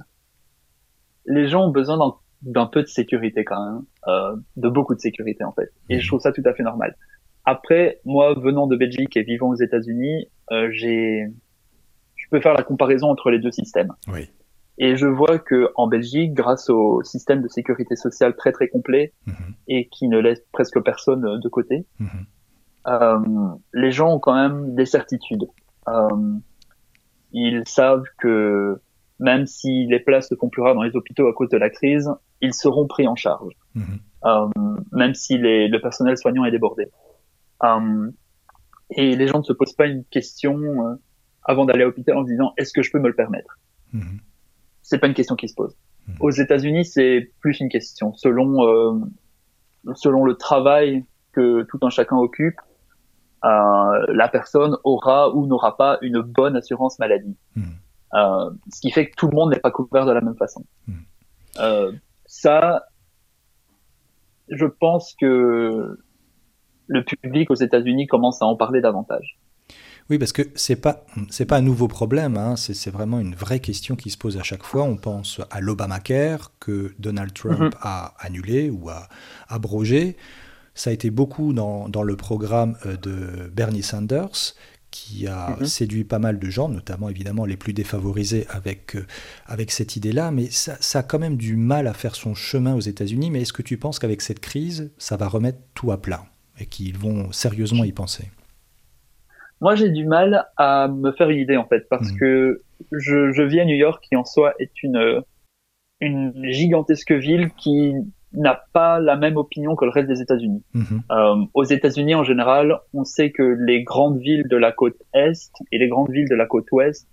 les 1.26 1.48
gens 1.48 1.68
ont 1.68 1.72
besoin 1.72 1.98
d'un 2.42 2.66
peu 2.66 2.82
de 2.82 2.88
sécurité 2.88 3.46
quand 3.46 3.66
même, 3.66 3.84
euh, 4.08 4.36
de 4.58 4.70
beaucoup 4.70 4.96
de 4.96 5.00
sécurité 5.00 5.44
en 5.44 5.54
fait. 5.54 5.72
Et 5.90 6.00
je 6.00 6.06
mhm. 6.06 6.08
trouve 6.08 6.20
ça 6.20 6.32
tout 6.32 6.44
à 6.46 6.54
fait 6.54 6.64
normal. 6.64 6.98
Après, 7.46 8.00
moi, 8.06 8.34
venant 8.34 8.68
de 8.68 8.76
Belgique 8.76 9.18
et 9.18 9.24
vivant 9.24 9.50
aux 9.50 9.56
États-Unis, 9.56 10.30
euh, 10.52 10.70
j'ai, 10.72 11.28
je 12.16 12.26
peux 12.30 12.40
faire 12.40 12.54
la 12.54 12.64
comparaison 12.64 13.10
entre 13.10 13.30
les 13.30 13.40
deux 13.40 13.52
systèmes. 13.52 13.92
Oui. 14.08 14.30
Et 14.78 14.96
je 14.96 15.06
vois 15.06 15.38
que 15.40 15.70
en 15.76 15.88
Belgique, 15.88 16.34
grâce 16.34 16.70
au 16.70 17.04
système 17.04 17.42
de 17.42 17.48
sécurité 17.48 17.96
sociale 17.96 18.36
très 18.36 18.52
très 18.52 18.68
complet 18.68 19.14
mhm. 19.28 19.36
et 19.68 19.88
qui 19.88 20.08
ne 20.08 20.18
laisse 20.18 20.42
presque 20.52 20.82
personne 20.82 21.40
de 21.40 21.50
côté, 21.50 21.86
mhm. 22.00 22.08
euh, 22.88 23.20
les 23.74 23.92
gens 23.92 24.16
ont 24.16 24.20
quand 24.20 24.36
même 24.36 24.74
des 24.74 24.86
certitudes. 24.86 25.46
Euh, 25.88 26.08
ils 27.32 27.68
savent 27.68 28.06
que 28.18 28.82
même 29.20 29.46
si 29.46 29.86
les 29.86 30.00
places 30.00 30.30
se 30.30 30.36
font 30.36 30.50
plus 30.50 30.62
rares 30.62 30.76
dans 30.76 30.84
les 30.84 30.96
hôpitaux 30.96 31.28
à 31.28 31.34
cause 31.34 31.50
de 31.50 31.58
la 31.58 31.70
crise, 31.70 32.10
ils 32.42 32.54
seront 32.54 32.88
pris 32.88 33.08
en 33.08 33.16
charge, 33.16 33.54
mhm. 33.76 34.00
euh, 34.26 34.48
même 34.92 35.14
si 35.14 35.38
les, 35.38 35.68
le 35.68 35.80
personnel 35.80 36.18
soignant 36.18 36.46
est 36.46 36.52
débordé. 36.52 36.88
Euh, 37.64 38.12
et 38.92 39.16
les 39.16 39.28
gens 39.28 39.40
ne 39.40 39.44
se 39.44 39.54
posent 39.54 39.74
pas 39.74 39.88
une 39.88 40.04
question 40.06 40.56
euh, 40.56 40.96
avant 41.44 41.66
d'aller 41.66 41.84
à 41.84 41.86
l'hôpital 41.86 42.18
en 42.18 42.24
se 42.24 42.30
disant 42.30 42.54
est-ce 42.58 42.74
que 42.74 42.82
je 42.82 42.92
peux 42.92 43.00
me 43.00 43.08
le 43.08 43.16
permettre? 43.16 43.58
C'est 44.82 44.98
pas 44.98 45.08
une 45.08 45.14
question 45.14 45.36
qui 45.36 45.48
se 45.48 45.56
pose. 45.56 45.76
Hmm. 46.08 46.16
Aux 46.20 46.32
États-Unis, 46.32 46.86
c'est 46.86 47.32
plus 47.40 47.60
une 47.60 47.70
question. 47.70 48.14
Selon 48.14 48.68
euh, 48.68 49.00
selon 49.96 50.24
le 50.26 50.36
travail 50.36 51.06
que 51.32 51.64
tout 51.64 51.80
un 51.82 51.90
chacun 51.90 52.18
occupe, 52.18 52.60
euh, 53.44 54.06
la 54.08 54.30
personne 54.30 54.78
aura 54.84 55.34
ou 55.36 55.46
n'aura 55.48 55.76
pas 55.76 55.98
une 56.02 56.22
bonne 56.22 56.56
assurance 56.56 56.98
maladie. 57.00 57.36
Euh, 58.14 58.52
ce 58.72 58.80
qui 58.80 58.92
fait 58.92 59.10
que 59.10 59.16
tout 59.16 59.28
le 59.28 59.36
monde 59.36 59.52
n'est 59.52 59.60
pas 59.60 59.72
couvert 59.72 60.06
de 60.06 60.12
la 60.12 60.22
même 60.22 60.38
façon. 60.38 60.64
Euh, 61.60 61.92
ça, 62.26 62.86
je 64.50 64.66
pense 64.66 65.16
que 65.20 65.98
le 66.88 67.04
public 67.04 67.52
aux 67.52 67.56
États-Unis 67.56 68.08
commence 68.08 68.42
à 68.42 68.46
en 68.46 68.56
parler 68.56 68.82
davantage. 68.82 69.38
Oui, 70.10 70.18
parce 70.18 70.34
que 70.34 70.42
c'est 70.56 70.76
pas 70.76 71.06
c'est 71.30 71.46
pas 71.46 71.58
un 71.58 71.62
nouveau 71.62 71.88
problème. 71.88 72.38
Hein. 72.38 72.56
C'est 72.56 72.92
vraiment 72.92 73.20
une 73.20 73.36
vraie 73.36 73.60
question 73.60 73.96
qui 73.96 74.10
se 74.10 74.18
pose 74.18 74.38
à 74.38 74.44
chaque 74.44 74.64
fois. 74.64 74.84
On 74.84 74.98
pense 74.98 75.40
à 75.50 75.62
l'Obamacare 75.62 76.52
que 76.60 76.94
Donald 77.00 77.34
Trump 77.34 77.60
mhm. 77.60 77.72
a 77.82 78.14
annulé 78.20 78.70
ou 78.70 78.90
a 78.90 79.08
abrogé. 79.48 80.18
Ça 80.76 80.90
a 80.90 80.94
été 80.94 81.10
beaucoup 81.10 81.54
dans, 81.54 81.88
dans 81.88 82.04
le 82.04 82.18
programme 82.18 82.76
euh, 82.86 82.98
de 82.98 83.50
Bernie 83.54 83.84
Sanders 83.84 84.56
qui 84.92 85.26
a 85.26 85.58
mhm. 85.60 85.66
séduit 85.66 86.04
pas 86.04 86.20
mal 86.20 86.38
de 86.38 86.50
gens, 86.50 86.70
notamment 86.70 87.10
évidemment 87.10 87.46
les 87.46 87.58
plus 87.58 87.74
défavorisés 87.74 88.46
avec, 88.50 88.96
euh, 88.96 89.08
avec 89.48 89.72
cette 89.72 89.96
idée-là, 89.96 90.30
mais 90.30 90.52
ça, 90.52 90.78
ça, 90.82 91.00
a 91.00 91.04
quand 91.04 91.18
même 91.18 91.36
du 91.36 91.56
mal 91.56 91.88
à 91.88 91.94
faire 91.94 92.14
son 92.14 92.36
chemin 92.36 92.76
aux 92.76 92.80
États-Unis. 92.80 93.32
Mais 93.32 93.42
est-ce 93.42 93.54
que 93.54 93.64
tu 93.64 93.78
penses 93.78 93.98
qu'avec 93.98 94.22
cette 94.22 94.40
crise, 94.40 94.92
ça 95.00 95.18
va 95.18 95.28
remettre 95.28 95.58
tout 95.74 95.92
à 95.92 96.00
plat? 96.00 96.26
Et 96.60 96.66
qu'ils 96.66 96.98
vont 96.98 97.32
sérieusement 97.32 97.84
y 97.84 97.92
penser 97.92 98.30
moi, 99.62 99.76
j'ai 99.76 99.90
du 99.90 100.06
mal 100.06 100.46
à 100.58 100.90
me 100.90 101.14
faire 101.14 101.30
une 101.30 101.40
idée 101.40 101.56
en 101.56 101.66
fait, 101.66 101.88
parce 101.90 102.12
mmh. 102.12 102.18
que 102.18 102.62
je, 102.92 103.32
je, 103.32 103.44
vis 103.44 103.62
à 103.62 103.66
New 103.66 103.78
York, 103.78 104.04
qui 104.06 104.18
en 104.18 104.26
soi 104.26 104.54
est 104.60 104.84
une 104.84 105.24
une 106.02 106.34
gigantesque 106.52 107.14
ville 107.14 107.50
qui 107.56 107.94
n'a 108.34 108.62
pas 108.74 109.00
la 109.00 109.16
même 109.16 109.38
opinion 109.38 109.76
que 109.76 109.86
le 109.86 109.92
reste 109.92 110.08
des 110.08 110.22
États-Unis. 110.22 110.64
Mmh. 110.74 110.84
Euh, 111.12 111.46
aux 111.54 111.64
États-Unis, 111.64 112.16
en 112.16 112.24
général, 112.24 112.80
on 112.94 113.06
sait 113.06 113.32
que 113.32 113.44
les 113.44 113.84
grandes 113.84 114.20
villes 114.20 114.48
de 114.50 114.58
la 114.58 114.72
côte 114.72 114.98
est 115.14 115.52
et 115.72 115.78
les 115.78 115.88
grandes 115.88 116.10
villes 116.10 116.28
de 116.28 116.36
la 116.36 116.46
côte 116.46 116.70
ouest 116.72 117.08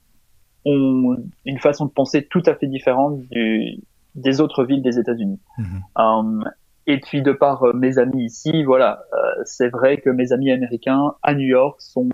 ont 0.65 1.19
une 1.45 1.59
façon 1.59 1.87
de 1.87 1.91
penser 1.91 2.27
tout 2.29 2.43
à 2.47 2.55
fait 2.55 2.67
différente 2.67 3.21
du, 3.31 3.79
des 4.15 4.41
autres 4.41 4.65
villes 4.65 4.83
des 4.83 4.99
États-Unis. 4.99 5.39
Mmh. 5.59 5.65
Euh, 5.99 6.51
et 6.91 6.99
puis 6.99 7.23
de 7.23 7.33
par 7.33 7.63
euh, 7.63 7.73
mes 7.73 7.99
amis 7.99 8.25
ici, 8.25 8.65
voilà, 8.65 9.05
euh, 9.13 9.43
c'est 9.45 9.69
vrai 9.69 10.01
que 10.01 10.11
mes 10.11 10.33
amis 10.33 10.51
américains 10.51 11.15
à 11.23 11.35
New 11.35 11.47
York 11.47 11.81
sont 11.81 12.09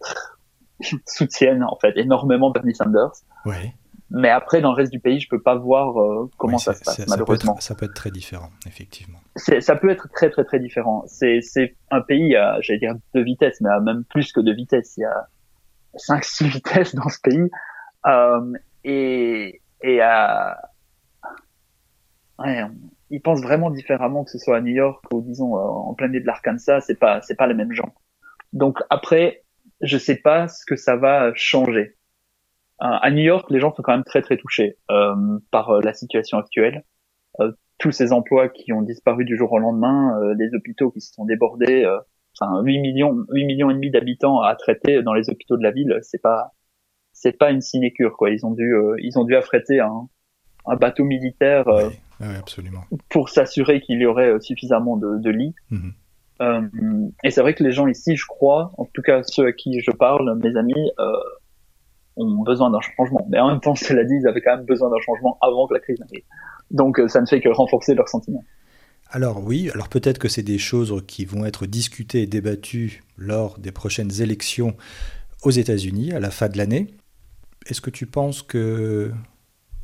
soutiennent 1.06 1.64
en 1.64 1.78
fait 1.80 1.96
énormément 1.96 2.50
Bernie 2.50 2.74
Sanders. 2.74 3.12
Mais 4.14 4.28
après, 4.28 4.60
dans 4.60 4.72
le 4.72 4.76
reste 4.76 4.92
du 4.92 5.00
pays, 5.00 5.20
je 5.20 5.28
peux 5.28 5.40
pas 5.40 5.54
voir 5.54 5.98
euh, 5.98 6.30
comment 6.36 6.58
ça 6.58 6.74
se 6.74 6.84
passe, 6.84 7.06
malheureusement. 7.08 7.56
Ça 7.60 7.74
peut, 7.74 7.86
être, 7.86 7.94
très 7.94 8.10
différent, 8.10 8.50
effectivement. 8.66 9.18
Ça 9.36 9.74
peut 9.74 9.88
être 9.88 10.06
très, 10.12 10.28
très, 10.28 10.44
très 10.44 10.60
différent. 10.60 11.04
C'est 11.06 11.40
un 11.90 12.02
pays 12.02 12.36
à, 12.36 12.60
j'allais 12.60 12.78
dire, 12.78 12.94
deux 13.14 13.24
vitesses, 13.24 13.62
mais 13.62 13.70
à 13.70 13.80
même 13.80 14.04
plus 14.04 14.30
que 14.32 14.40
deux 14.40 14.52
vitesses. 14.52 14.98
Il 14.98 15.00
y 15.00 15.04
a 15.04 15.28
cinq, 15.94 16.24
six 16.24 16.46
vitesses 16.46 16.94
dans 16.94 17.08
ce 17.08 17.20
pays. 17.22 17.48
Euh, 18.06 18.52
et, 18.84 19.62
et 19.82 20.00
à... 20.02 20.60
Ouais, 22.38 22.66
ils 23.12 23.20
pensent 23.20 23.42
vraiment 23.42 23.70
différemment 23.70 24.24
que 24.24 24.30
ce 24.30 24.38
soit 24.38 24.56
à 24.56 24.60
New 24.60 24.74
York 24.74 25.04
ou, 25.12 25.20
disons, 25.20 25.56
euh, 25.56 25.60
en 25.60 25.94
plein 25.94 26.08
milieu 26.08 26.22
de 26.22 26.26
l'Arkansas. 26.26 26.80
C'est 26.80 26.98
pas, 26.98 27.20
c'est 27.22 27.36
pas 27.36 27.46
les 27.46 27.54
mêmes 27.54 27.72
gens. 27.72 27.94
Donc 28.52 28.78
après, 28.90 29.44
je 29.82 29.98
sais 29.98 30.16
pas 30.16 30.48
ce 30.48 30.64
que 30.66 30.76
ça 30.76 30.96
va 30.96 31.32
changer. 31.34 31.96
Euh, 32.82 32.86
à 32.86 33.10
New 33.10 33.22
York, 33.22 33.50
les 33.50 33.60
gens 33.60 33.72
sont 33.74 33.82
quand 33.82 33.92
même 33.92 34.04
très 34.04 34.22
très 34.22 34.36
touchés 34.36 34.76
euh, 34.90 35.14
par 35.50 35.70
euh, 35.70 35.80
la 35.82 35.92
situation 35.92 36.38
actuelle. 36.38 36.84
tous 37.78 37.92
ces 37.92 38.12
emplois 38.12 38.48
qui 38.48 38.72
ont 38.72 38.82
disparu 38.82 39.24
du 39.24 39.36
jour 39.36 39.52
au 39.52 39.58
lendemain, 39.58 40.34
les 40.38 40.54
hôpitaux 40.54 40.90
qui 40.92 41.00
se 41.00 41.12
sont 41.12 41.24
débordés, 41.24 41.84
enfin 42.38 42.62
8 42.62 42.78
millions, 42.78 43.16
8 43.30 43.44
millions 43.44 43.70
et 43.70 43.74
demi 43.74 43.90
d'habitants 43.90 44.40
à 44.40 44.54
traiter 44.54 45.02
dans 45.02 45.14
les 45.14 45.30
hôpitaux 45.30 45.56
de 45.56 45.64
la 45.64 45.72
ville, 45.72 45.98
c'est 46.02 46.22
pas 46.22 46.52
c'est 47.12 47.32
pas 47.32 47.50
une 47.50 47.60
sinécure 47.60 48.16
quoi. 48.16 48.30
Ils 48.30 48.46
ont 48.46 48.52
dû 48.52 48.72
ils 48.98 49.18
ont 49.18 49.24
dû 49.24 49.34
affréter 49.34 49.80
un, 49.80 50.08
un 50.66 50.76
bateau 50.76 51.04
militaire 51.04 51.64
absolument. 52.20 52.84
pour 53.08 53.28
s'assurer 53.28 53.80
qu'il 53.80 54.00
y 54.00 54.06
aurait 54.06 54.40
suffisamment 54.40 54.96
de, 54.96 55.18
de 55.18 55.30
lits. 55.30 55.54
Mhm. 55.70 55.92
Euh, 56.42 56.60
et 57.22 57.30
c'est 57.30 57.40
vrai 57.40 57.54
que 57.54 57.62
les 57.62 57.72
gens 57.72 57.86
ici, 57.86 58.16
je 58.16 58.26
crois, 58.26 58.72
en 58.76 58.84
tout 58.84 59.02
cas 59.02 59.22
ceux 59.22 59.46
à 59.46 59.52
qui 59.52 59.80
je 59.80 59.90
parle, 59.90 60.38
mes 60.42 60.56
amis, 60.56 60.90
euh, 60.98 61.12
ont 62.16 62.42
besoin 62.42 62.70
d'un 62.70 62.80
changement. 62.80 63.26
Mais 63.30 63.38
en 63.38 63.48
même 63.48 63.60
temps, 63.60 63.74
cela 63.76 64.04
dit, 64.04 64.14
ils 64.14 64.26
avaient 64.26 64.40
quand 64.40 64.56
même 64.56 64.66
besoin 64.66 64.90
d'un 64.90 65.00
changement 65.00 65.38
avant 65.40 65.66
que 65.66 65.74
la 65.74 65.80
crise 65.80 65.98
n'arrive. 66.00 66.24
Donc 66.70 66.98
euh, 66.98 67.08
ça 67.08 67.20
ne 67.20 67.26
fait 67.26 67.40
que 67.40 67.48
renforcer 67.48 67.94
leurs 67.94 68.08
sentiments. 68.08 68.44
Alors 69.10 69.44
oui, 69.44 69.70
alors 69.74 69.88
peut-être 69.88 70.18
que 70.18 70.28
c'est 70.28 70.42
des 70.42 70.58
choses 70.58 71.02
qui 71.06 71.26
vont 71.26 71.44
être 71.44 71.66
discutées 71.66 72.22
et 72.22 72.26
débattues 72.26 73.02
lors 73.18 73.58
des 73.58 73.70
prochaines 73.70 74.22
élections 74.22 74.74
aux 75.42 75.50
États-Unis 75.50 76.12
à 76.12 76.20
la 76.20 76.30
fin 76.30 76.48
de 76.48 76.56
l'année. 76.56 76.94
Est-ce 77.66 77.82
que 77.82 77.90
tu 77.90 78.06
penses 78.06 78.42
que 78.42 79.12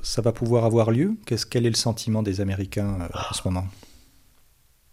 ça 0.02 0.22
va 0.22 0.32
pouvoir 0.32 0.64
avoir 0.64 0.90
lieu? 0.90 1.16
Quel 1.50 1.66
est 1.66 1.70
le 1.70 1.76
sentiment 1.76 2.22
des 2.22 2.40
Américains 2.40 3.08
en 3.12 3.34
ce 3.34 3.46
moment? 3.46 3.64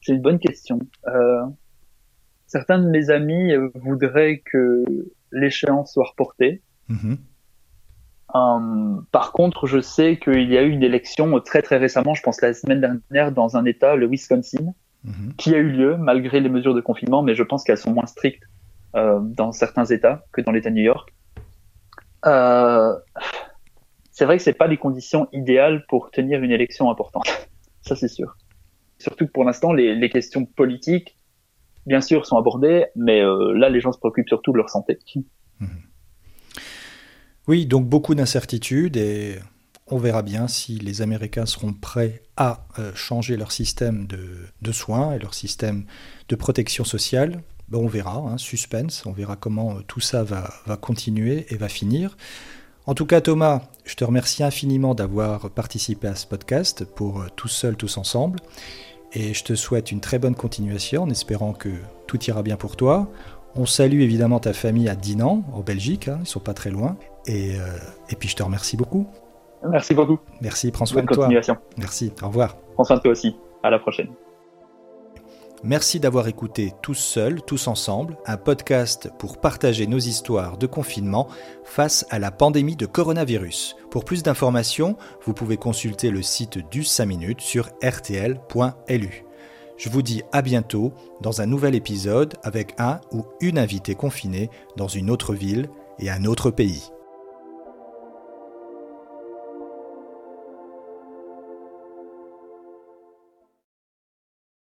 C'est 0.01 0.13
une 0.13 0.21
bonne 0.21 0.39
question. 0.39 0.79
Euh, 1.07 1.45
certains 2.45 2.77
de 2.79 2.87
mes 2.87 3.09
amis 3.09 3.53
euh, 3.53 3.69
voudraient 3.73 4.43
que 4.45 4.83
l'échéance 5.31 5.93
soit 5.93 6.05
reportée. 6.05 6.61
Mm-hmm. 6.89 7.17
Euh, 8.35 9.01
par 9.11 9.31
contre, 9.31 9.65
je 9.65 9.79
sais 9.79 10.17
qu'il 10.17 10.51
y 10.51 10.57
a 10.57 10.61
eu 10.61 10.69
une 10.69 10.83
élection 10.83 11.39
très 11.39 11.61
très 11.61 11.77
récemment, 11.77 12.13
je 12.13 12.21
pense 12.21 12.41
la 12.41 12.53
semaine 12.53 12.81
dernière, 12.81 13.31
dans 13.31 13.57
un 13.57 13.65
État, 13.65 13.95
le 13.95 14.07
Wisconsin, 14.07 14.73
mm-hmm. 15.05 15.35
qui 15.37 15.55
a 15.55 15.57
eu 15.57 15.69
lieu 15.69 15.97
malgré 15.97 16.39
les 16.39 16.49
mesures 16.49 16.75
de 16.75 16.81
confinement, 16.81 17.23
mais 17.23 17.33
je 17.33 17.43
pense 17.43 17.63
qu'elles 17.63 17.77
sont 17.77 17.93
moins 17.93 18.07
strictes 18.07 18.43
dans 18.93 19.51
certains 19.51 19.83
États 19.83 20.23
que 20.31 20.39
dans 20.39 20.53
l'État 20.53 20.69
de 20.69 20.75
New 20.75 20.83
York. 20.83 21.13
C'est 24.15 24.23
vrai 24.23 24.37
que 24.37 24.43
c'est 24.43 24.53
pas 24.53 24.67
les 24.67 24.77
conditions 24.77 25.27
idéales 25.33 25.85
pour 25.89 26.09
tenir 26.09 26.41
une 26.41 26.51
élection 26.51 26.89
importante, 26.89 27.27
ça 27.81 27.97
c'est 27.97 28.07
sûr. 28.07 28.37
Surtout 28.97 29.27
que 29.27 29.31
pour 29.31 29.43
l'instant, 29.43 29.73
les, 29.73 30.09
questions 30.09 30.45
politiques, 30.45 31.17
bien 31.85 31.99
sûr, 31.99 32.25
sont 32.25 32.37
abordées, 32.37 32.85
mais 32.95 33.21
euh, 33.21 33.53
là, 33.53 33.67
les 33.67 33.81
gens 33.81 33.91
se 33.91 33.99
préoccupent 33.99 34.29
surtout 34.29 34.53
de 34.53 34.57
leur 34.57 34.69
santé. 34.69 34.99
Mhm. 35.59 35.67
Oui, 37.49 37.65
donc 37.65 37.87
beaucoup 37.87 38.15
d'incertitudes 38.15 38.95
et 38.95 39.35
on 39.87 39.97
verra 39.97 40.21
bien 40.21 40.47
si 40.47 40.79
les 40.79 41.01
Américains 41.01 41.45
seront 41.45 41.73
prêts 41.73 42.23
à 42.37 42.67
euh, 42.79 42.93
changer 42.95 43.35
leur 43.35 43.51
système 43.51 44.07
de, 44.07 44.71
soins 44.71 45.13
et 45.13 45.19
leur 45.19 45.33
système 45.33 45.85
de 46.29 46.35
protection 46.37 46.85
sociale. 46.85 47.43
Ben, 47.67 47.79
on 47.79 47.87
verra, 47.87 48.15
hein, 48.15 48.37
suspense, 48.37 49.05
on 49.05 49.11
verra 49.11 49.35
comment 49.35 49.75
euh, 49.75 49.81
tout 49.85 49.99
ça 49.99 50.23
va 50.23 50.77
continuer 50.79 51.47
et 51.49 51.57
va 51.57 51.67
finir. 51.67 52.15
En 52.87 52.93
tout 52.93 53.05
cas, 53.05 53.19
Thomas, 53.19 53.61
je 53.83 53.95
te 53.95 54.03
remercie 54.03 54.43
infiniment 54.43 54.93
d'avoir 54.93 55.49
participé 55.49 56.07
à 56.07 56.15
ce 56.15 56.27
podcast 56.27 56.85
pour 56.85 57.21
euh, 57.21 57.27
Tous 57.35 57.47
Seuls, 57.47 57.75
Tous 57.75 57.97
Ensemble. 57.97 58.39
Et 59.13 59.33
je 59.33 59.43
te 59.43 59.55
souhaite 59.55 59.91
une 59.91 60.01
très 60.01 60.19
bonne 60.19 60.35
continuation 60.35 61.03
en 61.03 61.09
espérant 61.09 61.53
que 61.53 61.69
tout 62.05 62.23
ira 62.25 62.43
bien 62.43 62.57
pour 62.57 62.75
toi. 62.75 63.07
On 63.55 63.65
salue 63.65 64.01
évidemment 64.01 64.39
ta 64.39 64.53
famille 64.53 64.89
à 64.89 64.95
Dinan, 64.95 65.43
en 65.53 65.61
Belgique, 65.61 66.09
hein, 66.09 66.19
ils 66.21 66.27
sont 66.27 66.41
pas 66.41 66.53
très 66.53 66.69
loin. 66.69 66.97
Et, 67.25 67.53
et 68.09 68.15
puis 68.17 68.27
je 68.27 68.35
te 68.35 68.43
remercie 68.43 68.75
beaucoup. 68.75 69.07
Merci 69.69 69.93
beaucoup. 69.93 70.19
Merci, 70.41 70.71
prends 70.71 70.85
soin 70.85 71.03
de 71.03 71.07
toi. 71.07 71.29
Merci, 71.77 72.11
au 72.21 72.27
revoir. 72.27 72.57
Prends 72.73 72.83
soin 72.83 72.97
de 72.97 73.01
toi 73.01 73.11
aussi. 73.11 73.35
À 73.63 73.69
la 73.69 73.79
prochaine. 73.79 74.09
Merci 75.63 75.99
d'avoir 75.99 76.27
écouté 76.27 76.73
Tous 76.81 76.93
Seuls, 76.93 77.41
Tous 77.41 77.67
Ensemble, 77.67 78.17
un 78.25 78.37
podcast 78.37 79.09
pour 79.17 79.39
partager 79.39 79.87
nos 79.87 79.97
histoires 79.97 80.57
de 80.57 80.67
confinement 80.67 81.27
face 81.63 82.05
à 82.09 82.19
la 82.19 82.29
pandémie 82.29 82.75
de 82.75 82.85
coronavirus. 82.85 83.75
Pour 83.89 84.05
plus 84.05 84.21
d'informations, 84.21 84.95
vous 85.23 85.33
pouvez 85.33 85.57
consulter 85.57 86.11
le 86.11 86.21
site 86.21 86.59
du 86.69 86.83
5 86.83 87.05
minutes 87.05 87.41
sur 87.41 87.69
rtl.lu. 87.83 89.25
Je 89.77 89.89
vous 89.89 90.01
dis 90.01 90.21
à 90.31 90.41
bientôt 90.41 90.93
dans 91.21 91.41
un 91.41 91.45
nouvel 91.45 91.75
épisode 91.75 92.35
avec 92.43 92.75
un 92.77 93.01
ou 93.11 93.25
une 93.41 93.57
invitée 93.57 93.95
confinée 93.95 94.49
dans 94.77 94.87
une 94.87 95.09
autre 95.09 95.33
ville 95.33 95.69
et 95.99 96.09
un 96.09 96.25
autre 96.25 96.51
pays. 96.51 96.91